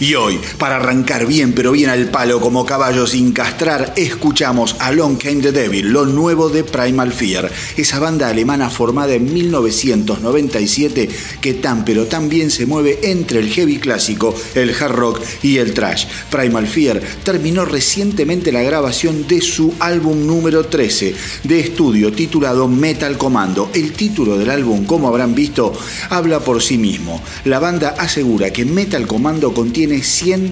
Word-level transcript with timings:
Y 0.00 0.14
hoy, 0.14 0.40
para 0.60 0.76
arrancar 0.76 1.26
bien 1.26 1.54
pero 1.54 1.72
bien 1.72 1.88
al 1.88 2.10
palo 2.10 2.38
como 2.38 2.66
caballo 2.66 3.06
sin 3.06 3.32
castrar, 3.32 3.94
escuchamos 3.96 4.76
a 4.78 4.92
Long 4.92 5.16
Came 5.16 5.40
the 5.40 5.52
Devil, 5.52 5.88
lo 5.88 6.04
nuevo 6.04 6.50
de 6.50 6.62
Primal 6.62 7.12
Fear, 7.12 7.50
esa 7.78 7.98
banda 7.98 8.28
alemana 8.28 8.68
formada 8.68 9.14
en 9.14 9.32
1997 9.32 11.08
que 11.40 11.54
tan 11.54 11.84
pero 11.84 12.06
tan 12.06 12.28
bien 12.28 12.50
se 12.50 12.66
mueve 12.66 12.98
entre 13.04 13.40
el 13.40 13.48
heavy 13.48 13.78
clásico, 13.78 14.34
el 14.54 14.74
hard 14.74 14.92
rock 14.92 15.20
y 15.42 15.56
el 15.56 15.72
trash. 15.72 16.04
Primal 16.30 16.66
Fear 16.66 17.00
terminó 17.24 17.64
recientemente 17.64 18.52
la 18.52 18.62
grabación 18.62 19.26
de 19.26 19.40
su 19.40 19.72
álbum 19.80 20.26
número 20.26 20.66
13 20.66 21.14
de 21.44 21.60
estudio 21.60 22.12
titulado 22.12 22.68
Metal 22.68 23.16
Commando. 23.16 23.70
El 23.72 23.92
título 23.92 24.36
del 24.36 24.50
álbum, 24.50 24.84
como 24.84 25.08
habrán 25.08 25.34
visto, 25.34 25.72
habla 26.10 26.40
por 26.40 26.62
sí 26.62 26.76
mismo. 26.76 27.22
La 27.46 27.58
banda 27.58 27.94
asegura 27.98 28.52
que 28.52 28.66
Metal 28.66 29.06
Commando 29.06 29.54
contiene 29.54 30.02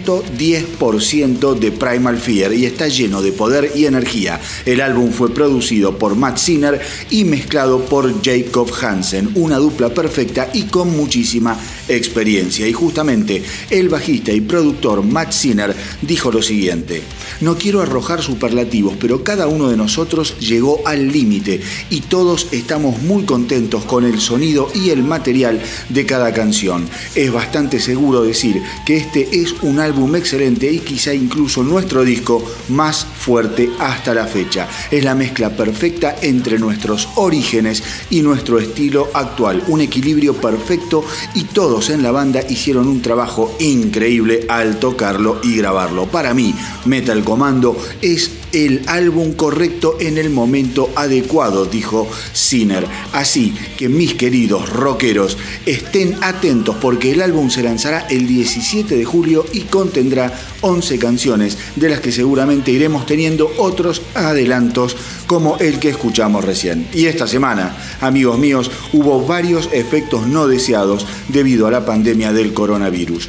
110% 0.04 1.58
de 1.58 1.72
Primal 1.72 2.18
Fear 2.18 2.52
y 2.52 2.66
está 2.66 2.88
lleno 2.88 3.22
de 3.22 3.32
poder 3.32 3.72
y 3.74 3.86
energía. 3.86 4.40
El 4.64 4.80
álbum 4.80 5.10
fue 5.10 5.32
producido 5.32 5.98
por 5.98 6.16
Matt 6.16 6.38
Sinner 6.38 6.80
y 7.10 7.24
mezclado 7.24 7.84
por 7.84 8.22
Jacob 8.22 8.70
Hansen, 8.80 9.30
una 9.34 9.56
dupla 9.58 9.90
perfecta 9.90 10.50
y 10.52 10.64
con 10.64 10.96
muchísima 10.96 11.58
experiencia. 11.88 12.66
Y 12.66 12.72
justamente 12.72 13.42
el 13.70 13.88
bajista 13.88 14.32
y 14.32 14.40
productor 14.40 15.02
Matt 15.02 15.32
Sinner 15.32 15.74
dijo 16.02 16.30
lo 16.30 16.42
siguiente, 16.42 17.02
no 17.40 17.56
quiero 17.56 17.80
arrojar 17.80 18.22
superlativos, 18.22 18.94
pero 18.98 19.22
cada 19.22 19.46
uno 19.46 19.68
de 19.68 19.76
nosotros 19.76 20.38
llegó 20.38 20.82
al 20.86 21.12
límite 21.12 21.60
y 21.90 22.00
todos 22.02 22.48
estamos 22.52 23.02
muy 23.02 23.24
contentos 23.24 23.84
con 23.84 24.04
el 24.04 24.20
sonido 24.20 24.70
y 24.74 24.90
el 24.90 25.02
material 25.02 25.60
de 25.88 26.06
cada 26.06 26.32
canción. 26.32 26.88
Es 27.14 27.32
bastante 27.32 27.80
seguro 27.80 28.22
decir 28.22 28.60
que 28.84 28.96
este 28.96 29.28
es 29.40 29.54
un 29.62 29.78
álbum 29.78 29.87
excelente 30.16 30.70
y 30.70 30.80
quizá 30.80 31.14
incluso 31.14 31.62
nuestro 31.62 32.04
disco 32.04 32.44
más 32.68 33.04
fuerte 33.04 33.70
hasta 33.78 34.14
la 34.14 34.26
fecha. 34.26 34.68
Es 34.90 35.04
la 35.04 35.14
mezcla 35.14 35.50
perfecta 35.50 36.16
entre 36.20 36.58
nuestros 36.58 37.08
orígenes 37.16 37.82
y 38.10 38.22
nuestro 38.22 38.58
estilo 38.58 39.08
actual. 39.14 39.62
Un 39.68 39.80
equilibrio 39.80 40.34
perfecto 40.34 41.04
y 41.34 41.44
todos 41.44 41.90
en 41.90 42.02
la 42.02 42.10
banda 42.10 42.40
hicieron 42.48 42.88
un 42.88 43.02
trabajo 43.02 43.56
increíble 43.60 44.46
al 44.48 44.78
tocarlo 44.78 45.40
y 45.42 45.56
grabarlo. 45.56 46.06
Para 46.06 46.34
mí, 46.34 46.54
Metal 46.84 47.22
Commando 47.24 47.76
es 48.02 48.30
el 48.52 48.82
álbum 48.86 49.32
correcto 49.32 49.96
en 50.00 50.18
el 50.18 50.30
momento 50.30 50.90
adecuado, 50.96 51.66
dijo 51.66 52.08
Sinner. 52.32 52.86
Así 53.12 53.54
que 53.76 53.88
mis 53.88 54.14
queridos 54.14 54.70
rockeros, 54.70 55.36
estén 55.66 56.16
atentos 56.22 56.76
porque 56.80 57.12
el 57.12 57.22
álbum 57.22 57.50
se 57.50 57.62
lanzará 57.62 58.06
el 58.08 58.26
17 58.26 58.96
de 58.96 59.04
julio 59.04 59.44
y 59.52 59.60
contendrá 59.78 60.32
11 60.62 60.98
canciones, 60.98 61.56
de 61.76 61.88
las 61.88 62.00
que 62.00 62.10
seguramente 62.10 62.72
iremos 62.72 63.06
teniendo 63.06 63.48
otros 63.58 64.02
adelantos 64.12 64.96
como 65.28 65.56
el 65.58 65.78
que 65.78 65.90
escuchamos 65.90 66.44
recién. 66.44 66.88
Y 66.92 67.06
esta 67.06 67.28
semana, 67.28 67.76
amigos 68.00 68.40
míos, 68.40 68.72
hubo 68.92 69.24
varios 69.24 69.68
efectos 69.72 70.26
no 70.26 70.48
deseados 70.48 71.06
debido 71.28 71.68
a 71.68 71.70
la 71.70 71.86
pandemia 71.86 72.32
del 72.32 72.52
coronavirus. 72.52 73.28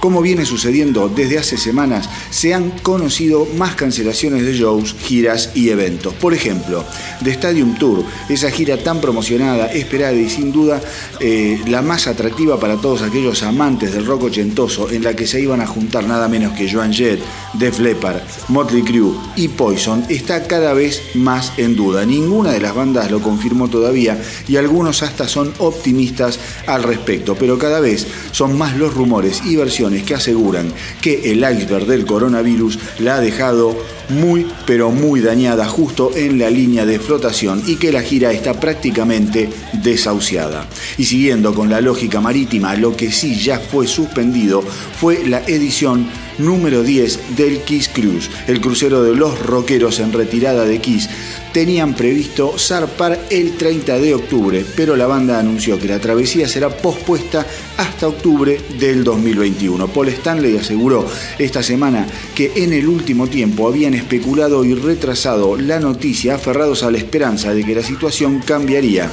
Como 0.00 0.22
viene 0.22 0.46
sucediendo 0.46 1.10
desde 1.14 1.36
hace 1.36 1.58
semanas, 1.58 2.08
se 2.30 2.54
han 2.54 2.70
conocido 2.70 3.46
más 3.58 3.74
cancelaciones 3.74 4.46
de 4.46 4.54
shows, 4.54 4.96
giras 4.98 5.50
y 5.54 5.68
eventos. 5.68 6.14
Por 6.14 6.32
ejemplo, 6.32 6.86
de 7.20 7.30
Stadium 7.32 7.74
Tour, 7.74 8.04
esa 8.30 8.50
gira 8.50 8.78
tan 8.78 9.02
promocionada, 9.02 9.66
esperada 9.66 10.14
y 10.14 10.30
sin 10.30 10.52
duda 10.52 10.80
eh, 11.20 11.60
la 11.66 11.82
más 11.82 12.06
atractiva 12.06 12.58
para 12.58 12.76
todos 12.76 13.02
aquellos 13.02 13.42
amantes 13.42 13.92
del 13.92 14.06
rock 14.06 14.24
ochentoso, 14.24 14.90
en 14.90 15.04
la 15.04 15.14
que 15.14 15.26
se 15.26 15.38
iban 15.38 15.60
a 15.60 15.66
juntar 15.66 16.04
nada 16.04 16.28
menos 16.28 16.54
que 16.54 16.70
Joan 16.70 16.94
Jett, 16.94 17.20
Def 17.52 17.78
Leppard, 17.78 18.22
Motley 18.48 18.82
Crue 18.82 19.12
y 19.36 19.48
Poison, 19.48 20.02
está 20.08 20.46
cada 20.46 20.72
vez 20.72 21.02
más 21.14 21.52
en 21.58 21.76
duda. 21.76 22.06
Ninguna 22.06 22.52
de 22.52 22.60
las 22.60 22.74
bandas 22.74 23.10
lo 23.10 23.20
confirmó 23.20 23.68
todavía 23.68 24.18
y 24.48 24.56
algunos 24.56 25.02
hasta 25.02 25.28
son 25.28 25.52
optimistas 25.58 26.38
al 26.66 26.84
respecto, 26.84 27.34
pero 27.34 27.58
cada 27.58 27.80
vez 27.80 28.06
son 28.32 28.56
más 28.56 28.78
los 28.78 28.94
rumores 28.94 29.42
y 29.44 29.56
versiones 29.56 29.89
que 30.04 30.14
aseguran 30.14 30.72
que 31.00 31.32
el 31.32 31.38
iceberg 31.38 31.86
del 31.86 32.06
coronavirus 32.06 32.78
la 32.98 33.16
ha 33.16 33.20
dejado 33.20 33.76
muy 34.10 34.46
pero 34.66 34.90
muy 34.90 35.20
dañada 35.20 35.66
justo 35.66 36.10
en 36.14 36.38
la 36.38 36.50
línea 36.50 36.84
de 36.84 36.98
flotación 36.98 37.62
y 37.66 37.76
que 37.76 37.92
la 37.92 38.02
gira 38.02 38.32
está 38.32 38.58
prácticamente 38.58 39.48
desahuciada. 39.82 40.66
Y 40.98 41.04
siguiendo 41.04 41.54
con 41.54 41.70
la 41.70 41.80
lógica 41.80 42.20
marítima, 42.20 42.74
lo 42.74 42.96
que 42.96 43.12
sí 43.12 43.36
ya 43.36 43.58
fue 43.58 43.86
suspendido 43.86 44.62
fue 44.62 45.26
la 45.26 45.42
edición 45.46 46.06
número 46.38 46.82
10 46.82 47.36
del 47.36 47.60
Kiss 47.60 47.88
Cruise, 47.88 48.30
el 48.46 48.60
crucero 48.60 49.02
de 49.02 49.14
los 49.14 49.38
rockeros 49.40 50.00
en 50.00 50.12
retirada 50.12 50.64
de 50.64 50.80
Kiss 50.80 51.08
tenían 51.52 51.94
previsto 51.94 52.58
zarpar 52.58 53.26
el 53.30 53.56
30 53.56 53.98
de 53.98 54.14
octubre, 54.14 54.64
pero 54.76 54.96
la 54.96 55.06
banda 55.06 55.38
anunció 55.38 55.78
que 55.78 55.88
la 55.88 55.98
travesía 55.98 56.48
será 56.48 56.68
pospuesta 56.68 57.46
hasta 57.76 58.08
octubre 58.08 58.60
del 58.78 59.04
2021. 59.04 59.88
Paul 59.88 60.08
Stanley 60.08 60.56
aseguró 60.56 61.06
esta 61.38 61.62
semana 61.62 62.06
que 62.34 62.52
en 62.56 62.72
el 62.72 62.88
último 62.88 63.26
tiempo 63.26 63.66
habían 63.66 63.94
especulado 63.94 64.64
y 64.64 64.74
retrasado 64.74 65.56
la 65.56 65.80
noticia 65.80 66.36
aferrados 66.36 66.82
a 66.82 66.90
la 66.90 66.98
esperanza 66.98 67.54
de 67.54 67.64
que 67.64 67.74
la 67.74 67.82
situación 67.82 68.40
cambiaría 68.40 69.10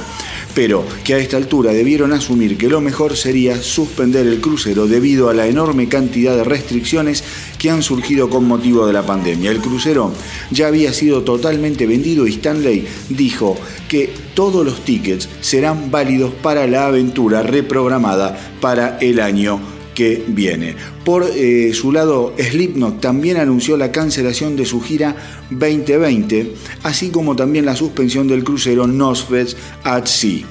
pero 0.58 0.84
que 1.04 1.14
a 1.14 1.18
esta 1.18 1.36
altura 1.36 1.72
debieron 1.72 2.12
asumir 2.12 2.58
que 2.58 2.68
lo 2.68 2.80
mejor 2.80 3.16
sería 3.16 3.62
suspender 3.62 4.26
el 4.26 4.40
crucero 4.40 4.88
debido 4.88 5.28
a 5.28 5.34
la 5.34 5.46
enorme 5.46 5.88
cantidad 5.88 6.34
de 6.34 6.42
restricciones 6.42 7.22
que 7.58 7.70
han 7.70 7.82
surgido 7.82 8.30
con 8.30 8.46
motivo 8.46 8.86
de 8.86 8.92
la 8.92 9.04
pandemia. 9.04 9.50
El 9.50 9.60
crucero 9.60 10.12
ya 10.50 10.68
había 10.68 10.92
sido 10.92 11.22
totalmente 11.22 11.86
vendido 11.86 12.26
y 12.26 12.30
Stanley 12.30 12.86
dijo 13.08 13.56
que 13.88 14.10
todos 14.34 14.64
los 14.64 14.84
tickets 14.84 15.28
serán 15.40 15.90
válidos 15.90 16.32
para 16.42 16.66
la 16.66 16.86
aventura 16.86 17.42
reprogramada 17.42 18.38
para 18.60 18.98
el 18.98 19.20
año 19.20 19.60
que 19.98 20.22
viene. 20.28 20.76
Por 21.04 21.24
eh, 21.24 21.74
su 21.74 21.90
lado, 21.90 22.32
Slipknot 22.38 23.00
también 23.00 23.36
anunció 23.36 23.76
la 23.76 23.90
cancelación 23.90 24.54
de 24.54 24.64
su 24.64 24.80
gira 24.80 25.16
2020, 25.50 26.54
así 26.84 27.10
como 27.10 27.34
también 27.34 27.66
la 27.66 27.74
suspensión 27.74 28.28
del 28.28 28.44
crucero 28.44 28.86
Nosfest 28.86 29.58
at 29.82 30.06
Sea. 30.06 30.46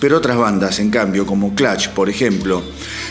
Pero 0.00 0.16
otras 0.16 0.36
bandas, 0.36 0.80
en 0.80 0.90
cambio, 0.90 1.24
como 1.24 1.54
Clutch, 1.54 1.90
por 1.90 2.10
ejemplo, 2.10 2.64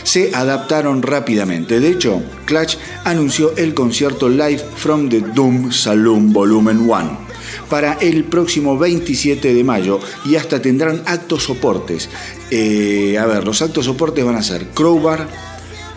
se 0.04 0.34
adaptaron 0.34 1.02
rápidamente. 1.02 1.80
De 1.80 1.88
hecho, 1.88 2.22
Clutch 2.44 2.76
anunció 3.04 3.56
el 3.56 3.74
concierto 3.74 4.28
Live 4.28 4.62
from 4.76 5.08
the 5.08 5.20
Doom 5.20 5.72
Saloon 5.72 6.32
Volumen 6.32 6.88
1 6.88 7.24
para 7.68 7.94
el 7.94 8.24
próximo 8.24 8.78
27 8.78 9.52
de 9.52 9.64
mayo 9.64 9.98
y 10.24 10.36
hasta 10.36 10.62
tendrán 10.62 11.02
actos 11.06 11.44
soportes. 11.44 12.08
Eh, 12.50 13.18
a 13.18 13.26
ver, 13.26 13.44
los 13.44 13.62
actos 13.62 13.86
soportes 13.86 14.24
van 14.24 14.36
a 14.36 14.42
ser 14.42 14.68
Crowbar, 14.68 15.28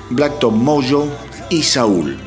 Blacktop 0.10 0.54
Mojo 0.54 1.08
y 1.50 1.64
Saúl. 1.64 2.18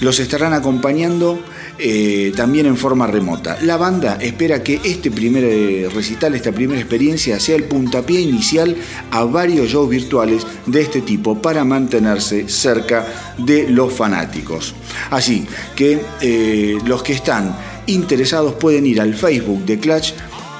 Los 0.00 0.18
estarán 0.18 0.52
acompañando 0.52 1.38
eh, 1.78 2.32
también 2.34 2.66
en 2.66 2.76
forma 2.76 3.06
remota. 3.06 3.58
La 3.62 3.76
banda 3.76 4.16
espera 4.20 4.62
que 4.62 4.80
este 4.82 5.10
primer 5.10 5.44
eh, 5.44 5.88
recital, 5.92 6.34
esta 6.34 6.52
primera 6.52 6.80
experiencia, 6.80 7.38
sea 7.38 7.56
el 7.56 7.64
puntapié 7.64 8.20
inicial 8.20 8.76
a 9.10 9.24
varios 9.24 9.68
shows 9.68 9.88
virtuales 9.88 10.46
de 10.64 10.80
este 10.80 11.02
tipo 11.02 11.40
para 11.40 11.64
mantenerse 11.64 12.48
cerca 12.48 13.34
de 13.38 13.68
los 13.68 13.92
fanáticos. 13.92 14.74
Así 15.10 15.46
que 15.74 16.00
eh, 16.22 16.78
los 16.86 17.02
que 17.02 17.12
están 17.12 17.54
interesados 17.86 18.54
pueden 18.54 18.86
ir 18.86 19.00
al 19.00 19.14
Facebook 19.14 19.64
de 19.66 19.78
Clutch 19.78 20.14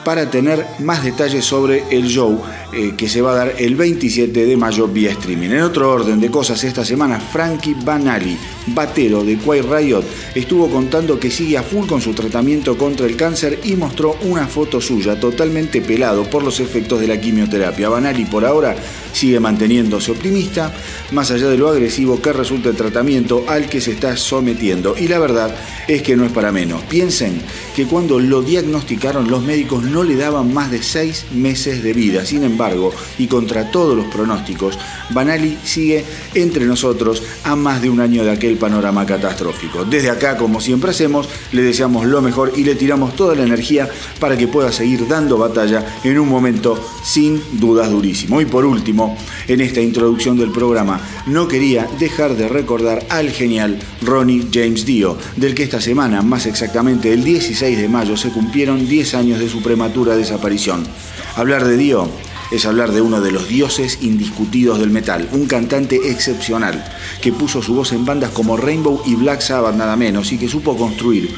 para 0.04 0.30
tener 0.30 0.64
más 0.78 1.02
detalles 1.02 1.44
sobre 1.44 1.82
el 1.90 2.06
show 2.06 2.40
eh, 2.72 2.94
que 2.96 3.08
se 3.08 3.22
va 3.22 3.32
a 3.32 3.36
dar 3.36 3.54
el 3.58 3.76
27 3.76 4.44
de 4.44 4.56
mayo 4.56 4.88
vía 4.88 5.12
streaming. 5.12 5.50
En 5.50 5.62
otro 5.62 5.90
orden 5.90 6.20
de 6.20 6.30
cosas, 6.30 6.64
esta 6.64 6.84
semana 6.84 7.20
Frankie 7.20 7.74
Banali, 7.74 8.36
batero 8.66 9.22
de 9.22 9.36
Quiet 9.36 9.64
Riot, 9.70 10.02
estuvo 10.34 10.68
contando 10.68 11.20
que 11.20 11.30
sigue 11.30 11.56
a 11.58 11.62
full 11.62 11.86
con 11.86 12.00
su 12.00 12.12
tratamiento 12.12 12.76
contra 12.76 13.06
el 13.06 13.16
cáncer 13.16 13.60
y 13.62 13.76
mostró 13.76 14.16
una 14.22 14.48
foto 14.48 14.80
suya 14.80 15.18
totalmente 15.20 15.80
pelado 15.80 16.24
por 16.24 16.42
los 16.42 16.58
efectos 16.58 17.00
de 17.00 17.06
la 17.06 17.20
quimioterapia. 17.20 17.88
Banali 17.88 18.24
por 18.24 18.44
ahora 18.44 18.74
sigue 19.12 19.38
manteniéndose 19.38 20.10
optimista, 20.10 20.74
más 21.12 21.30
allá 21.30 21.48
de 21.48 21.56
lo 21.56 21.68
agresivo 21.68 22.20
que 22.20 22.32
resulta 22.32 22.68
el 22.68 22.76
tratamiento 22.76 23.44
al 23.48 23.68
que 23.68 23.80
se 23.80 23.92
está 23.92 24.16
sometiendo. 24.16 24.96
Y 24.98 25.06
la 25.06 25.20
verdad 25.20 25.54
es 25.86 26.02
que 26.02 26.16
no 26.16 26.24
es 26.24 26.32
para 26.32 26.50
menos. 26.50 26.82
Piensen 26.82 27.40
que 27.76 27.86
cuando 27.86 28.18
lo 28.18 28.42
diagnosticaron 28.42 29.30
los 29.30 29.44
médicos 29.44 29.84
no 29.84 30.02
le 30.02 30.16
daban 30.16 30.52
más 30.52 30.70
de 30.70 30.82
seis 30.82 31.26
meses 31.32 31.82
de 31.82 31.92
vida. 31.92 32.26
Sin 32.26 32.42
embargo, 32.42 32.55
y 33.18 33.26
contra 33.26 33.70
todos 33.70 33.96
los 33.96 34.06
pronósticos, 34.06 34.78
Banali 35.10 35.58
sigue 35.62 36.04
entre 36.34 36.64
nosotros 36.64 37.22
a 37.44 37.54
más 37.54 37.82
de 37.82 37.90
un 37.90 38.00
año 38.00 38.24
de 38.24 38.30
aquel 38.30 38.46
el 38.46 38.56
panorama 38.56 39.04
catastrófico. 39.04 39.84
Desde 39.84 40.10
acá, 40.10 40.36
como 40.36 40.60
siempre 40.60 40.90
hacemos, 40.90 41.28
le 41.52 41.62
deseamos 41.62 42.06
lo 42.06 42.22
mejor 42.22 42.52
y 42.56 42.64
le 42.64 42.74
tiramos 42.74 43.16
toda 43.16 43.34
la 43.34 43.42
energía 43.42 43.88
para 44.20 44.36
que 44.36 44.48
pueda 44.48 44.72
seguir 44.72 45.06
dando 45.08 45.36
batalla 45.36 45.84
en 46.04 46.18
un 46.18 46.28
momento 46.28 46.78
sin 47.04 47.42
dudas 47.52 47.90
durísimo. 47.90 48.40
Y 48.40 48.46
por 48.46 48.64
último, 48.64 49.16
en 49.48 49.60
esta 49.60 49.80
introducción 49.80 50.38
del 50.38 50.50
programa, 50.50 51.00
no 51.26 51.48
quería 51.48 51.88
dejar 51.98 52.36
de 52.36 52.48
recordar 52.48 53.04
al 53.10 53.30
genial 53.30 53.78
Ronnie 54.02 54.46
James 54.52 54.86
Dio, 54.86 55.16
del 55.36 55.54
que 55.54 55.64
esta 55.64 55.80
semana, 55.80 56.22
más 56.22 56.46
exactamente 56.46 57.12
el 57.12 57.24
16 57.24 57.78
de 57.78 57.88
mayo, 57.88 58.16
se 58.16 58.30
cumplieron 58.30 58.88
10 58.88 59.14
años 59.14 59.38
de 59.38 59.48
su 59.48 59.62
prematura 59.62 60.16
desaparición. 60.16 60.86
Hablar 61.36 61.66
de 61.66 61.76
Dio 61.76 62.08
es 62.50 62.66
hablar 62.66 62.92
de 62.92 63.00
uno 63.00 63.20
de 63.20 63.32
los 63.32 63.48
dioses 63.48 63.98
indiscutidos 64.02 64.78
del 64.78 64.90
metal, 64.90 65.28
un 65.32 65.46
cantante 65.46 66.10
excepcional 66.10 66.84
que 67.20 67.32
puso 67.32 67.62
su 67.62 67.74
voz 67.74 67.92
en 67.92 68.04
bandas 68.04 68.30
como 68.30 68.56
Rainbow 68.56 69.02
y 69.06 69.14
Black 69.14 69.40
Sabbath 69.40 69.74
nada 69.74 69.96
menos 69.96 70.32
y 70.32 70.38
que 70.38 70.48
supo 70.48 70.76
construir 70.76 71.30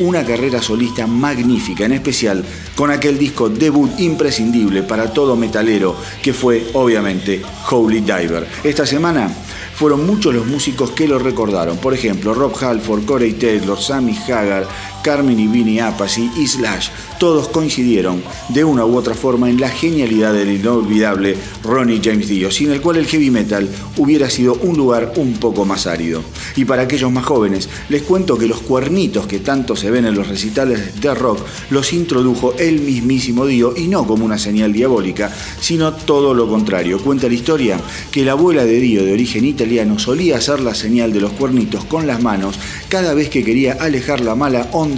una 0.00 0.24
carrera 0.24 0.60
solista 0.60 1.06
magnífica, 1.06 1.84
en 1.84 1.92
especial 1.92 2.44
con 2.74 2.90
aquel 2.90 3.18
disco 3.18 3.48
debut 3.48 3.90
imprescindible 3.98 4.82
para 4.82 5.12
todo 5.12 5.36
metalero 5.36 5.96
que 6.22 6.32
fue 6.32 6.66
obviamente 6.72 7.42
Holy 7.70 8.00
Diver. 8.00 8.46
Esta 8.64 8.86
semana 8.86 9.30
fueron 9.74 10.06
muchos 10.06 10.34
los 10.34 10.46
músicos 10.46 10.90
que 10.90 11.08
lo 11.08 11.18
recordaron. 11.18 11.78
Por 11.78 11.94
ejemplo, 11.94 12.34
Rob 12.34 12.54
Halford, 12.60 13.04
Corey 13.04 13.32
Taylor, 13.34 13.80
Sammy 13.80 14.16
Hagar, 14.16 14.66
Carmen 15.04 15.38
y 15.38 15.46
Vinnie 15.46 15.82
Appice 15.82 16.30
y 16.34 16.46
Slash, 16.46 16.88
todos 17.20 17.48
coincidieron 17.48 18.22
de 18.48 18.64
una 18.64 18.86
u 18.86 18.96
otra 18.96 19.12
forma 19.12 19.50
en 19.50 19.60
la 19.60 19.68
genialidad 19.68 20.32
del 20.32 20.50
inolvidable 20.50 21.36
Ronnie 21.62 22.00
James 22.02 22.26
Dio, 22.26 22.50
sin 22.50 22.72
el 22.72 22.80
cual 22.80 22.96
el 22.96 23.06
heavy 23.06 23.30
metal 23.30 23.68
hubiera 23.98 24.30
sido 24.30 24.54
un 24.54 24.78
lugar 24.78 25.12
un 25.16 25.34
poco 25.34 25.66
más 25.66 25.86
árido. 25.86 26.22
Y 26.56 26.64
para 26.64 26.82
aquellos 26.82 27.12
más 27.12 27.26
jóvenes, 27.26 27.68
les 27.90 28.00
cuento 28.00 28.38
que 28.38 28.46
los 28.46 28.62
cuernitos 28.62 29.26
que 29.26 29.40
tanto 29.40 29.76
se 29.76 29.90
ven 29.90 30.06
en 30.06 30.14
los 30.14 30.28
recitales 30.28 30.98
de 31.02 31.14
rock 31.14 31.40
los 31.68 31.92
introdujo 31.92 32.54
el 32.58 32.80
mismísimo 32.80 33.44
Dio 33.44 33.76
y 33.76 33.88
no 33.88 34.06
como 34.06 34.24
una 34.24 34.38
señal 34.38 34.72
diabólica, 34.72 35.30
sino 35.60 35.92
todo 35.92 36.32
lo 36.32 36.48
contrario. 36.48 36.98
Cuenta 36.98 37.28
la 37.28 37.34
historia 37.34 37.78
que 38.10 38.24
la 38.24 38.32
abuela 38.32 38.64
de 38.64 38.80
Dio 38.80 39.04
de 39.04 39.12
origen 39.12 39.44
italiano 39.44 39.98
solía 39.98 40.38
hacer 40.38 40.60
la 40.60 40.74
señal 40.74 41.12
de 41.12 41.20
los 41.20 41.32
cuernitos 41.32 41.84
con 41.84 42.06
las 42.06 42.22
manos 42.22 42.58
cada 42.88 43.12
vez 43.12 43.28
que 43.28 43.44
quería 43.44 43.74
alejar 43.74 44.20
la 44.20 44.34
mala 44.34 44.68
onda 44.72 44.93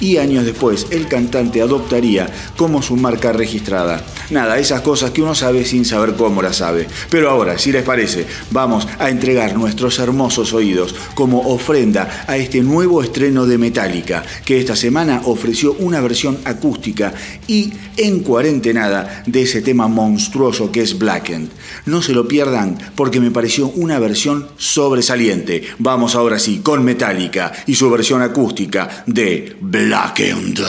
y 0.00 0.16
años 0.18 0.44
después 0.44 0.86
el 0.90 1.08
cantante 1.08 1.62
adoptaría 1.62 2.28
como 2.56 2.82
su 2.82 2.96
marca 2.96 3.32
registrada. 3.32 4.04
Nada, 4.30 4.58
esas 4.58 4.82
cosas 4.82 5.10
que 5.10 5.22
uno 5.22 5.34
sabe 5.34 5.64
sin 5.64 5.84
saber 5.84 6.14
cómo 6.14 6.42
las 6.42 6.56
sabe. 6.56 6.86
Pero 7.10 7.30
ahora, 7.30 7.58
si 7.58 7.72
les 7.72 7.82
parece, 7.82 8.26
vamos 8.50 8.86
a 8.98 9.10
entregar 9.10 9.56
nuestros 9.56 9.98
hermosos 9.98 10.52
oídos 10.52 10.94
como 11.14 11.40
ofrenda 11.40 12.24
a 12.26 12.36
este 12.36 12.60
nuevo 12.60 13.02
estreno 13.02 13.46
de 13.46 13.58
Metallica, 13.58 14.22
que 14.44 14.58
esta 14.58 14.76
semana 14.76 15.22
ofreció 15.24 15.74
una 15.78 16.00
versión 16.00 16.38
acústica 16.44 17.12
y 17.46 17.72
en 17.96 18.20
cuarentenada 18.20 19.22
de 19.26 19.42
ese 19.42 19.62
tema 19.62 19.88
monstruoso 19.88 20.70
que 20.70 20.82
es 20.82 20.98
Blackened. 20.98 21.48
No 21.86 22.02
se 22.02 22.12
lo 22.12 22.28
pierdan 22.28 22.78
porque 22.94 23.20
me 23.20 23.30
pareció 23.30 23.68
una 23.68 23.98
versión 23.98 24.48
sobresaliente. 24.56 25.62
Vamos 25.78 26.14
ahora 26.14 26.38
sí 26.38 26.60
con 26.62 26.84
Metallica 26.84 27.52
y 27.66 27.74
su 27.74 27.90
versión 27.90 28.22
acústica 28.22 29.04
de 29.06 29.37
Blackened. 29.60 30.60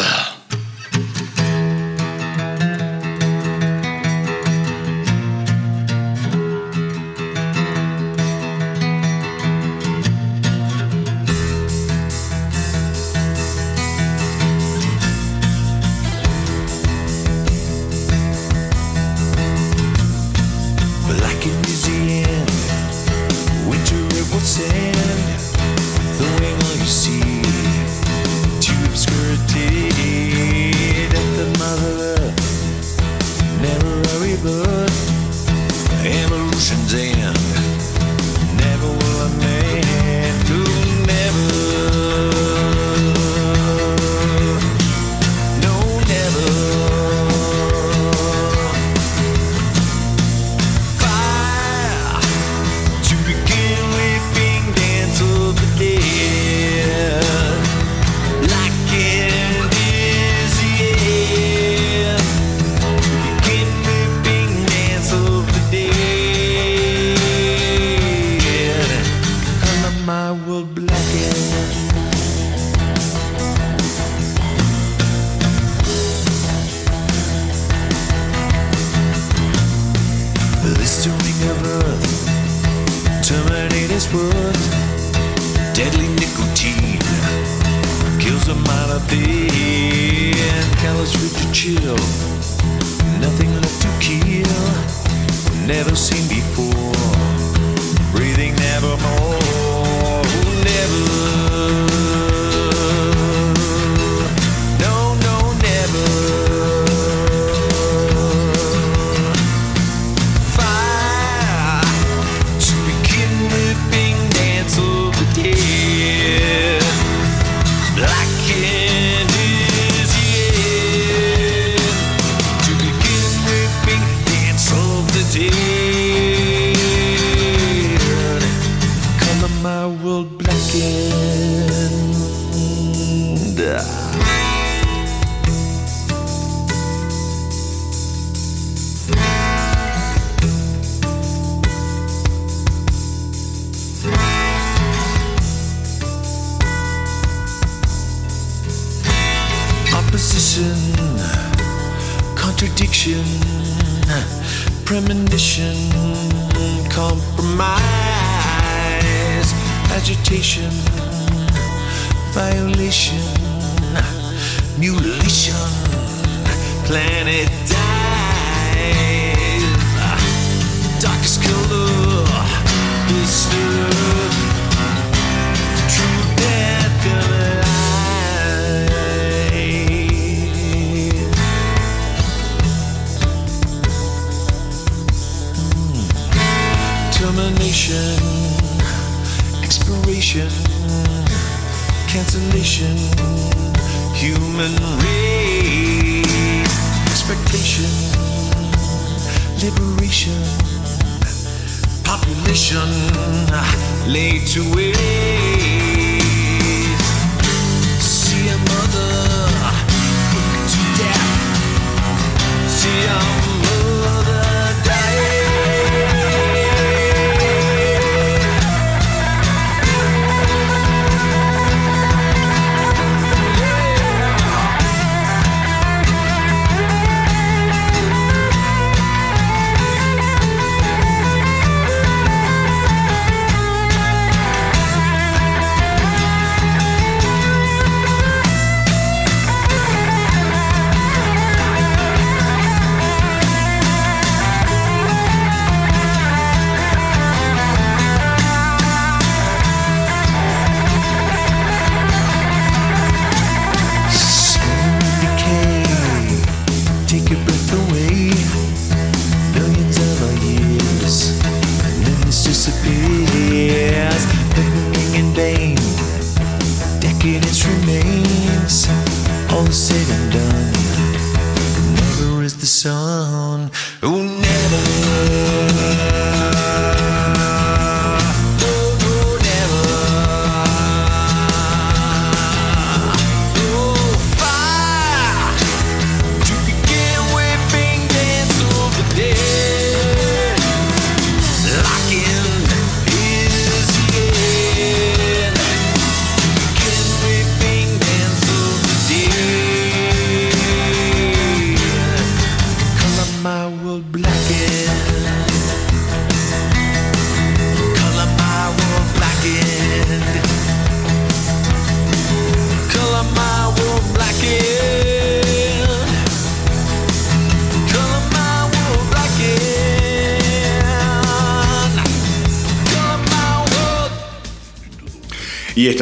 never 98.81 99.38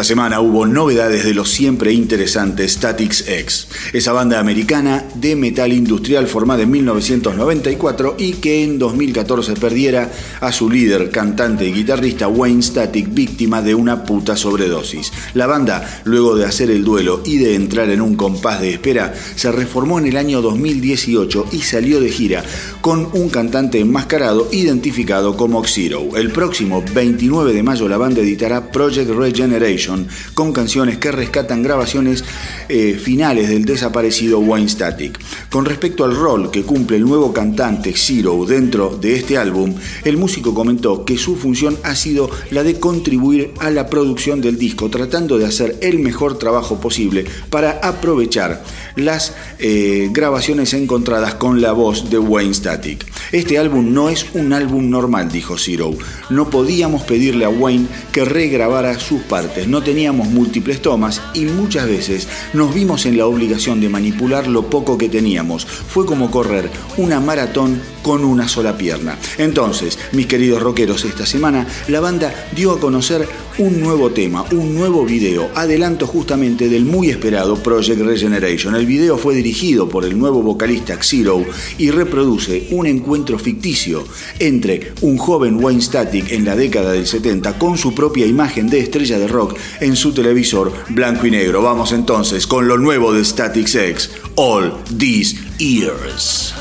semana 0.07 0.39
hubo 0.39 0.65
novedades 0.65 1.25
de 1.25 1.33
los 1.33 1.49
siempre 1.49 1.91
interesantes 1.91 2.71
Statics 2.75 3.27
X, 3.27 3.66
esa 3.94 4.12
banda 4.12 4.39
americana 4.39 5.06
de 5.15 5.36
metal 5.36 5.74
industrial 5.74 6.27
formada 6.27 6.63
en 6.63 6.72
1994 6.72 8.15
y 8.17 8.34
que 8.34 8.63
en 8.63 8.79
2014 8.79 9.53
perdiera 9.53 10.12
a 10.41 10.52
su 10.52 10.69
líder, 10.69 11.10
cantante 11.10 11.67
y 11.67 11.73
guitarrista 11.73 12.28
Wayne 12.28 12.62
Static, 12.62 13.13
víctima 13.13 13.62
de 13.62 13.76
una 13.76 14.04
puta 14.04 14.36
sobredosis. 14.36 15.12
La 15.34 15.47
banda, 15.47 16.02
luego 16.04 16.36
de 16.36 16.45
hacer 16.45 16.71
el 16.71 16.84
duelo 16.84 17.21
y 17.26 17.38
de 17.38 17.56
entrar 17.56 17.89
en 17.89 18.02
un 18.02 18.15
compás 18.15 18.62
de 18.62 18.73
espera, 18.73 19.13
se 19.36 19.52
reformó 19.52 20.00
en 20.00 20.08
el 20.08 20.17
año 20.17 20.41
2018 20.41 21.47
y 21.52 21.60
salió 21.60 22.00
de 22.00 22.10
gira 22.10 22.43
con 22.82 23.10
un 23.13 23.30
cantante 23.30 23.80
enmascarado 23.80 24.47
identificado 24.52 25.36
como 25.38 25.63
Xero. 25.63 26.15
El 26.15 26.32
próximo 26.32 26.84
29 26.93 27.54
de 27.54 27.63
mayo 27.63 27.88
la 27.88 27.97
banda 27.97 28.21
editará 28.21 28.71
Project 28.71 29.10
Regeneration 29.10 30.08
con 30.34 30.54
canciones 30.54 30.97
que 30.97 31.12
rescatan 31.12 31.63
grabaciones 31.63 32.23
eh, 32.69 33.00
finales 33.02 33.50
del 33.50 33.65
desaparecido 33.77 34.39
Wayne 34.39 34.69
Static. 34.69 35.19
Con 35.51 35.65
respecto 35.65 36.03
al 36.03 36.15
rol 36.15 36.49
que 36.49 36.63
cumple 36.63 36.97
el 36.97 37.03
nuevo 37.03 37.31
cantante 37.31 37.93
Zero 37.95 38.43
dentro 38.47 38.97
de 38.99 39.15
este 39.15 39.37
álbum, 39.37 39.75
el 40.03 40.17
músico 40.17 40.55
comentó 40.55 41.05
que 41.05 41.17
su 41.17 41.35
función 41.35 41.77
ha 41.83 41.95
sido 41.95 42.29
la 42.49 42.63
de 42.63 42.79
contribuir 42.79 43.51
a 43.59 43.69
la 43.69 43.87
producción 43.87 44.41
del 44.41 44.57
disco, 44.57 44.89
tratando 44.89 45.37
de 45.37 45.45
hacer 45.45 45.77
el 45.81 45.99
mejor 45.99 46.39
trabajo 46.39 46.79
posible 46.79 47.25
para 47.51 47.79
aprovechar 47.83 48.63
las 48.95 49.35
eh, 49.59 50.09
grabaciones 50.11 50.73
encontradas 50.73 51.35
con 51.35 51.61
la 51.61 51.71
voz 51.71 52.09
de 52.09 52.17
Wayne 52.17 52.55
Static. 52.55 53.05
Este 53.31 53.59
álbum 53.59 53.93
no 53.93 54.09
es 54.09 54.25
un 54.33 54.53
álbum 54.53 54.89
normal, 54.89 55.31
dijo 55.31 55.55
Zero. 55.59 55.91
No 56.31 56.49
podíamos 56.49 57.03
pedirle 57.03 57.45
a 57.45 57.49
Wayne 57.49 57.87
que 58.11 58.25
regrabara 58.25 58.99
sus 58.99 59.21
partes, 59.21 59.67
no 59.67 59.83
teníamos 59.83 60.29
múltiples 60.29 60.81
tomas 60.81 61.21
y 61.35 61.41
muchas 61.45 61.87
veces 61.87 62.27
nos 62.53 62.73
vimos 62.73 63.05
en 63.05 63.17
la 63.17 63.27
obligación 63.27 63.66
de 63.75 63.89
manipular 63.89 64.47
lo 64.47 64.69
poco 64.69 64.97
que 64.97 65.10
teníamos. 65.10 65.65
Fue 65.65 66.06
como 66.06 66.32
correr 66.32 66.69
una 66.95 67.19
maratón 67.19 67.82
con 68.08 68.24
una 68.24 68.48
sola 68.48 68.78
pierna. 68.78 69.20
Entonces, 69.38 70.00
mis 70.13 70.28
queridos 70.28 70.62
rockeros, 70.62 71.04
esta 71.04 71.26
semana 71.26 71.67
la 71.89 72.00
banda 72.00 72.34
dio 72.56 72.72
a 72.72 72.80
conocer 72.80 73.28
un 73.58 73.82
nuevo 73.82 74.12
tema, 74.12 74.46
un 74.54 74.74
nuevo 74.74 75.04
video, 75.04 75.50
adelanto 75.56 76.08
justamente 76.08 76.70
del 76.70 76.86
muy 76.86 77.10
esperado 77.10 77.58
Project 77.58 78.00
Regeneration. 78.00 78.76
El 78.76 78.86
video 78.86 79.17
fue 79.17 79.36
dirigido 79.36 79.89
por 79.89 80.06
el 80.06 80.17
nuevo 80.17 80.41
vocalista 80.41 80.96
Xero 80.96 81.43
y 81.78 81.91
reproduce 81.91 82.70
un 82.72 82.88
encuentro 82.88 83.38
ficticio 83.38 84.06
entre 84.39 84.93
un 85.02 85.17
joven 85.17 85.62
Wayne 85.62 85.82
Static 85.82 86.32
en 86.32 86.46
la 86.46 86.56
década 86.56 86.93
del 86.93 87.08
70 87.08 87.58
con 87.58 87.78
su 87.78 87.93
propia 87.93 88.26
imagen 88.26 88.70
de 88.70 88.80
estrella 88.80 89.20
de 89.20 89.28
rock 89.28 89.58
en 89.82 89.98
su 89.98 90.13
televisor 90.13 90.72
blanco 90.88 91.28
y 91.28 91.32
negro. 91.32 91.62
Vamos 91.62 91.91
entonces 91.91 92.48
con 92.48 92.70
lo 92.70 92.78
nuevo 92.78 93.12
de 93.12 93.26
Static 93.26 93.67
X, 93.67 94.12
All 94.36 94.74
These 94.98 95.36
Years. 95.58 96.57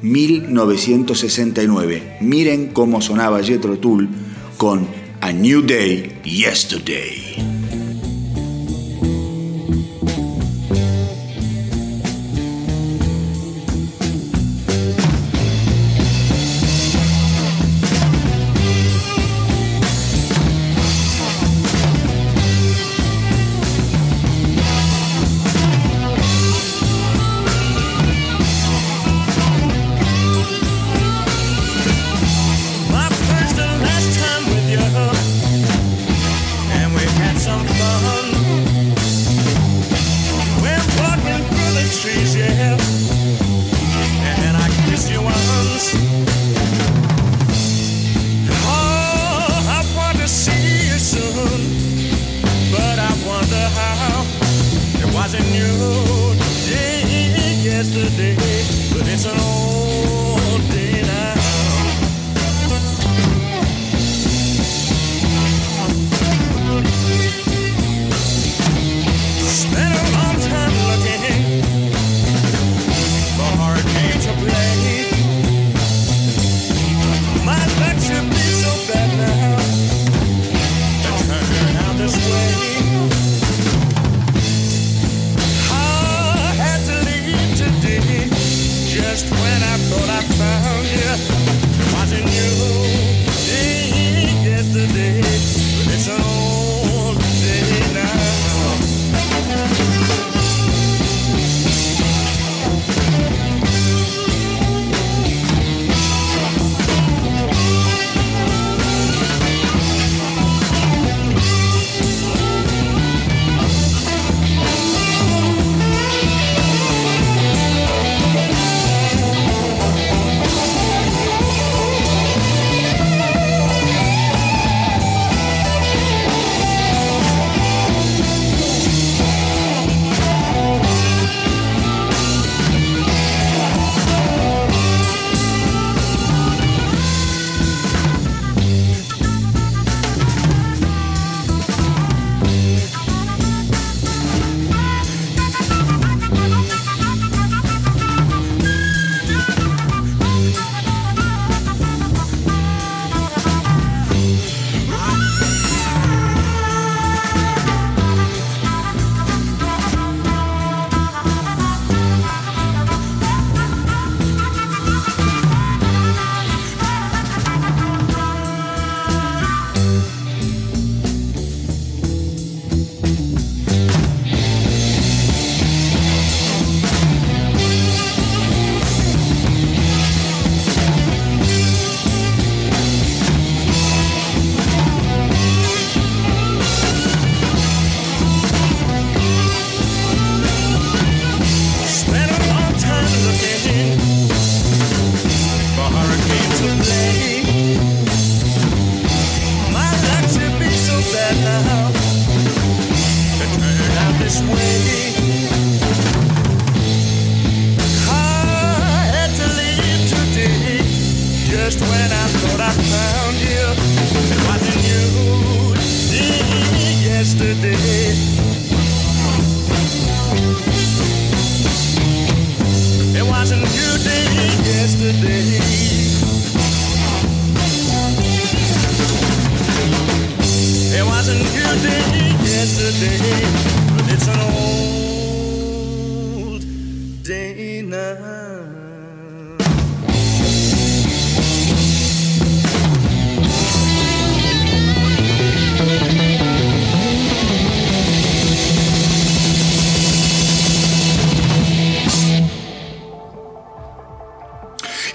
1969. 0.00 2.18
Miren 2.20 2.68
cómo 2.68 3.00
sonaba 3.00 3.42
Jethro 3.42 3.78
Tull 3.78 4.08
con 4.56 5.03
A 5.22 5.32
New 5.32 5.62
Day 5.62 6.16
Yesterday. 6.24 7.53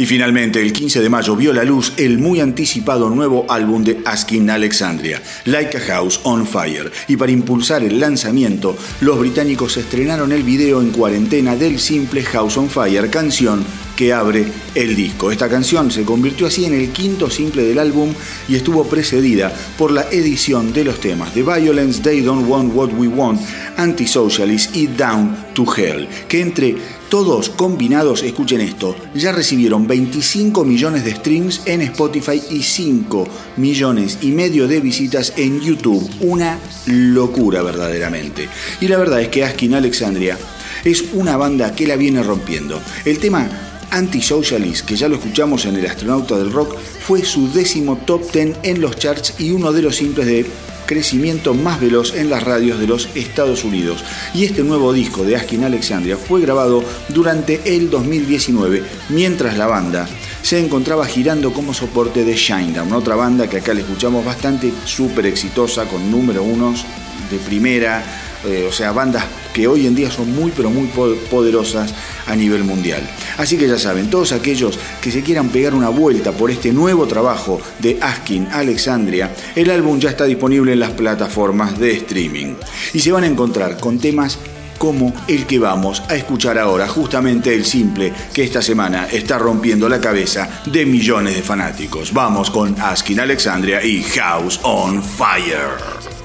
Finalmente, 0.09 0.59
el 0.59 0.73
15 0.73 1.01
de 1.01 1.09
mayo 1.09 1.35
vio 1.35 1.53
la 1.53 1.63
luz 1.63 1.93
el 1.97 2.17
muy 2.17 2.39
anticipado 2.39 3.11
nuevo 3.11 3.45
álbum 3.47 3.83
de 3.83 3.99
Askin 4.03 4.49
Alexandria, 4.49 5.21
Like 5.45 5.77
a 5.77 5.79
House 5.81 6.19
on 6.23 6.47
Fire. 6.47 6.91
Y 7.07 7.15
para 7.15 7.31
impulsar 7.31 7.83
el 7.83 7.99
lanzamiento, 7.99 8.75
los 9.01 9.19
británicos 9.19 9.77
estrenaron 9.77 10.31
el 10.31 10.41
video 10.41 10.81
en 10.81 10.89
cuarentena 10.89 11.55
del 11.55 11.79
simple 11.79 12.23
House 12.23 12.57
on 12.57 12.71
Fire, 12.71 13.07
canción 13.11 13.63
que 13.95 14.11
abre 14.11 14.47
el 14.73 14.95
disco. 14.95 15.29
Esta 15.29 15.47
canción 15.47 15.91
se 15.91 16.03
convirtió 16.03 16.47
así 16.47 16.65
en 16.65 16.73
el 16.73 16.89
quinto 16.89 17.29
simple 17.29 17.61
del 17.61 17.77
álbum 17.77 18.11
y 18.47 18.55
estuvo 18.55 18.87
precedida 18.87 19.53
por 19.77 19.91
la 19.91 20.09
edición 20.09 20.73
de 20.73 20.85
los 20.85 20.99
temas 20.99 21.35
The 21.35 21.43
Violence, 21.43 22.01
They 22.01 22.21
Don't 22.21 22.49
Want 22.49 22.73
What 22.73 22.93
We 22.97 23.09
Want, 23.09 23.41
Antisocialist 23.77 24.75
y 24.75 24.87
Down 24.87 25.37
to 25.53 25.65
Hell, 25.71 26.07
que 26.27 26.41
entre 26.41 26.77
todos 27.09 27.49
combinados, 27.49 28.23
escuchen 28.23 28.61
esto, 28.61 28.95
ya 29.15 29.31
recibieron 29.31 29.87
25 29.87 30.63
millones 30.63 31.03
de 31.03 31.15
streams 31.15 31.63
en 31.65 31.81
Spotify 31.81 32.41
y 32.51 32.61
5 32.61 33.27
millones 33.57 34.19
y 34.21 34.31
medio 34.31 34.67
de 34.67 34.79
visitas 34.79 35.33
en 35.35 35.59
YouTube. 35.59 36.07
Una 36.21 36.59
locura 36.85 37.61
verdaderamente. 37.63 38.47
Y 38.79 38.87
la 38.87 38.97
verdad 38.97 39.21
es 39.21 39.29
que 39.29 39.43
Askin 39.43 39.73
Alexandria 39.73 40.37
es 40.85 41.05
una 41.13 41.35
banda 41.35 41.73
que 41.73 41.87
la 41.87 41.95
viene 41.95 42.23
rompiendo. 42.23 42.79
El 43.05 43.19
tema 43.19 43.49
Antisocialist, 43.91 44.85
que 44.85 44.95
ya 44.95 45.09
lo 45.09 45.15
escuchamos 45.15 45.65
en 45.65 45.75
El 45.75 45.87
Astronauta 45.87 46.37
del 46.37 46.51
Rock, 46.51 46.77
fue 46.77 47.23
su 47.23 47.51
décimo 47.51 47.97
top 48.05 48.31
10 48.31 48.57
en 48.63 48.81
los 48.81 48.95
charts 48.97 49.33
y 49.39 49.51
uno 49.51 49.73
de 49.73 49.81
los 49.81 49.95
simples 49.95 50.27
de 50.27 50.45
crecimiento 50.89 51.53
más 51.53 51.79
veloz 51.79 52.15
en 52.15 52.31
las 52.31 52.41
radios 52.41 52.79
de 52.79 52.87
los 52.87 53.09
Estados 53.13 53.63
Unidos. 53.63 54.03
Y 54.33 54.45
este 54.45 54.63
nuevo 54.63 54.91
disco 54.91 55.23
de 55.23 55.35
Askin 55.35 55.63
Alexandria 55.63 56.17
fue 56.17 56.41
grabado 56.41 56.83
durante 57.09 57.61
el 57.63 57.91
2019, 57.91 58.81
mientras 59.09 59.55
la 59.55 59.67
banda 59.67 60.09
se 60.41 60.59
encontraba 60.59 61.05
girando 61.05 61.53
como 61.53 61.75
soporte 61.75 62.25
de 62.25 62.33
Shinedown, 62.33 62.91
otra 62.93 63.15
banda 63.15 63.47
que 63.47 63.57
acá 63.57 63.75
le 63.75 63.81
escuchamos 63.81 64.25
bastante 64.25 64.73
súper 64.85 65.27
exitosa, 65.27 65.85
con 65.85 66.09
número 66.09 66.41
unos 66.41 66.83
de 67.29 67.37
primera, 67.37 68.03
eh, 68.45 68.67
o 68.69 68.71
sea, 68.71 68.91
bandas 68.91 69.25
que 69.53 69.67
hoy 69.67 69.87
en 69.87 69.95
día 69.95 70.09
son 70.09 70.33
muy 70.33 70.51
pero 70.55 70.69
muy 70.69 70.87
poderosas 71.29 71.93
a 72.27 72.35
nivel 72.35 72.63
mundial. 72.63 73.01
Así 73.37 73.57
que 73.57 73.67
ya 73.67 73.77
saben, 73.77 74.09
todos 74.09 74.31
aquellos 74.31 74.77
que 75.01 75.11
se 75.11 75.23
quieran 75.23 75.49
pegar 75.49 75.73
una 75.73 75.89
vuelta 75.89 76.31
por 76.31 76.51
este 76.51 76.71
nuevo 76.71 77.07
trabajo 77.07 77.59
de 77.79 77.97
Askin 78.01 78.47
Alexandria, 78.51 79.31
el 79.55 79.69
álbum 79.69 79.99
ya 79.99 80.09
está 80.09 80.25
disponible 80.25 80.73
en 80.73 80.79
las 80.79 80.91
plataformas 80.91 81.79
de 81.79 81.91
streaming 81.93 82.55
y 82.93 82.99
se 82.99 83.11
van 83.11 83.23
a 83.23 83.27
encontrar 83.27 83.77
con 83.79 83.99
temas 83.99 84.37
como 84.77 85.13
el 85.27 85.45
que 85.45 85.59
vamos 85.59 86.01
a 86.07 86.15
escuchar 86.15 86.57
ahora, 86.57 86.87
justamente 86.87 87.53
el 87.53 87.65
simple 87.65 88.13
que 88.33 88.43
esta 88.43 88.61
semana 88.61 89.07
está 89.11 89.37
rompiendo 89.37 89.89
la 89.89 89.99
cabeza 89.99 90.61
de 90.65 90.85
millones 90.85 91.35
de 91.35 91.43
fanáticos. 91.43 92.13
Vamos 92.13 92.49
con 92.49 92.79
Askin 92.79 93.19
Alexandria 93.19 93.83
y 93.83 94.01
House 94.03 94.59
on 94.63 95.03
Fire. 95.03 96.18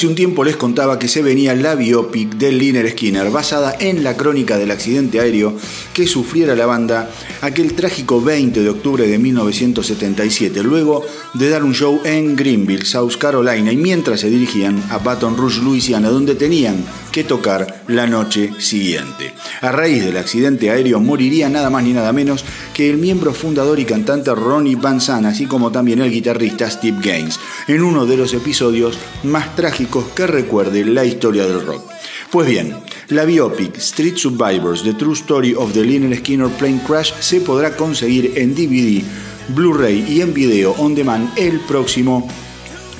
Hace 0.00 0.06
un 0.06 0.14
tiempo 0.14 0.44
les 0.44 0.56
contaba 0.56 0.98
que 0.98 1.08
se 1.08 1.20
venía 1.20 1.54
la 1.54 1.74
biopic 1.74 2.36
de 2.36 2.52
Liner 2.52 2.90
Skinner, 2.90 3.30
basada 3.30 3.76
en 3.78 4.02
la 4.02 4.16
crónica 4.16 4.56
del 4.56 4.70
accidente 4.70 5.20
aéreo 5.20 5.54
que 5.92 6.06
sufriera 6.06 6.56
la 6.56 6.64
banda 6.64 7.10
aquel 7.42 7.74
trágico 7.74 8.22
20 8.22 8.62
de 8.62 8.70
octubre 8.70 9.06
de 9.06 9.18
1977, 9.18 10.62
luego 10.62 11.04
de 11.34 11.50
dar 11.50 11.64
un 11.64 11.74
show 11.74 12.00
en 12.06 12.34
Greenville, 12.34 12.86
South 12.86 13.18
Carolina, 13.18 13.72
y 13.72 13.76
mientras 13.76 14.20
se 14.20 14.30
dirigían 14.30 14.82
a 14.88 14.96
Baton 14.96 15.36
Rouge, 15.36 15.60
Louisiana, 15.60 16.08
donde 16.08 16.34
tenían 16.34 16.82
que 17.10 17.24
tocar 17.24 17.82
la 17.88 18.06
noche 18.06 18.52
siguiente. 18.58 19.32
A 19.60 19.72
raíz 19.72 20.04
del 20.04 20.16
accidente 20.16 20.70
aéreo 20.70 21.00
moriría 21.00 21.48
nada 21.48 21.70
más 21.70 21.82
ni 21.82 21.92
nada 21.92 22.12
menos 22.12 22.44
que 22.74 22.88
el 22.88 22.98
miembro 22.98 23.34
fundador 23.34 23.78
y 23.78 23.84
cantante 23.84 24.34
Ronnie 24.34 24.76
Van 24.76 25.00
Zandt, 25.00 25.26
así 25.26 25.46
como 25.46 25.72
también 25.72 26.00
el 26.00 26.10
guitarrista 26.10 26.70
Steve 26.70 26.98
Gaines, 27.02 27.38
en 27.68 27.82
uno 27.82 28.06
de 28.06 28.16
los 28.16 28.32
episodios 28.34 28.98
más 29.22 29.54
trágicos 29.56 30.04
que 30.14 30.26
recuerde 30.26 30.84
la 30.84 31.04
historia 31.04 31.46
del 31.46 31.64
rock. 31.64 31.90
Pues 32.30 32.48
bien, 32.48 32.76
la 33.08 33.24
biopic 33.24 33.76
Street 33.78 34.16
Survivors, 34.16 34.82
The 34.84 34.94
True 34.94 35.14
Story 35.14 35.54
of 35.54 35.72
the 35.72 35.84
Lynyrd 35.84 36.18
Skinner 36.18 36.48
Plane 36.48 36.80
Crash 36.86 37.12
se 37.18 37.40
podrá 37.40 37.76
conseguir 37.76 38.32
en 38.36 38.54
DVD, 38.54 39.02
Blu-ray 39.48 40.04
y 40.08 40.20
en 40.20 40.32
video 40.32 40.72
on 40.78 40.94
demand 40.94 41.28
el 41.36 41.58
próximo 41.60 42.28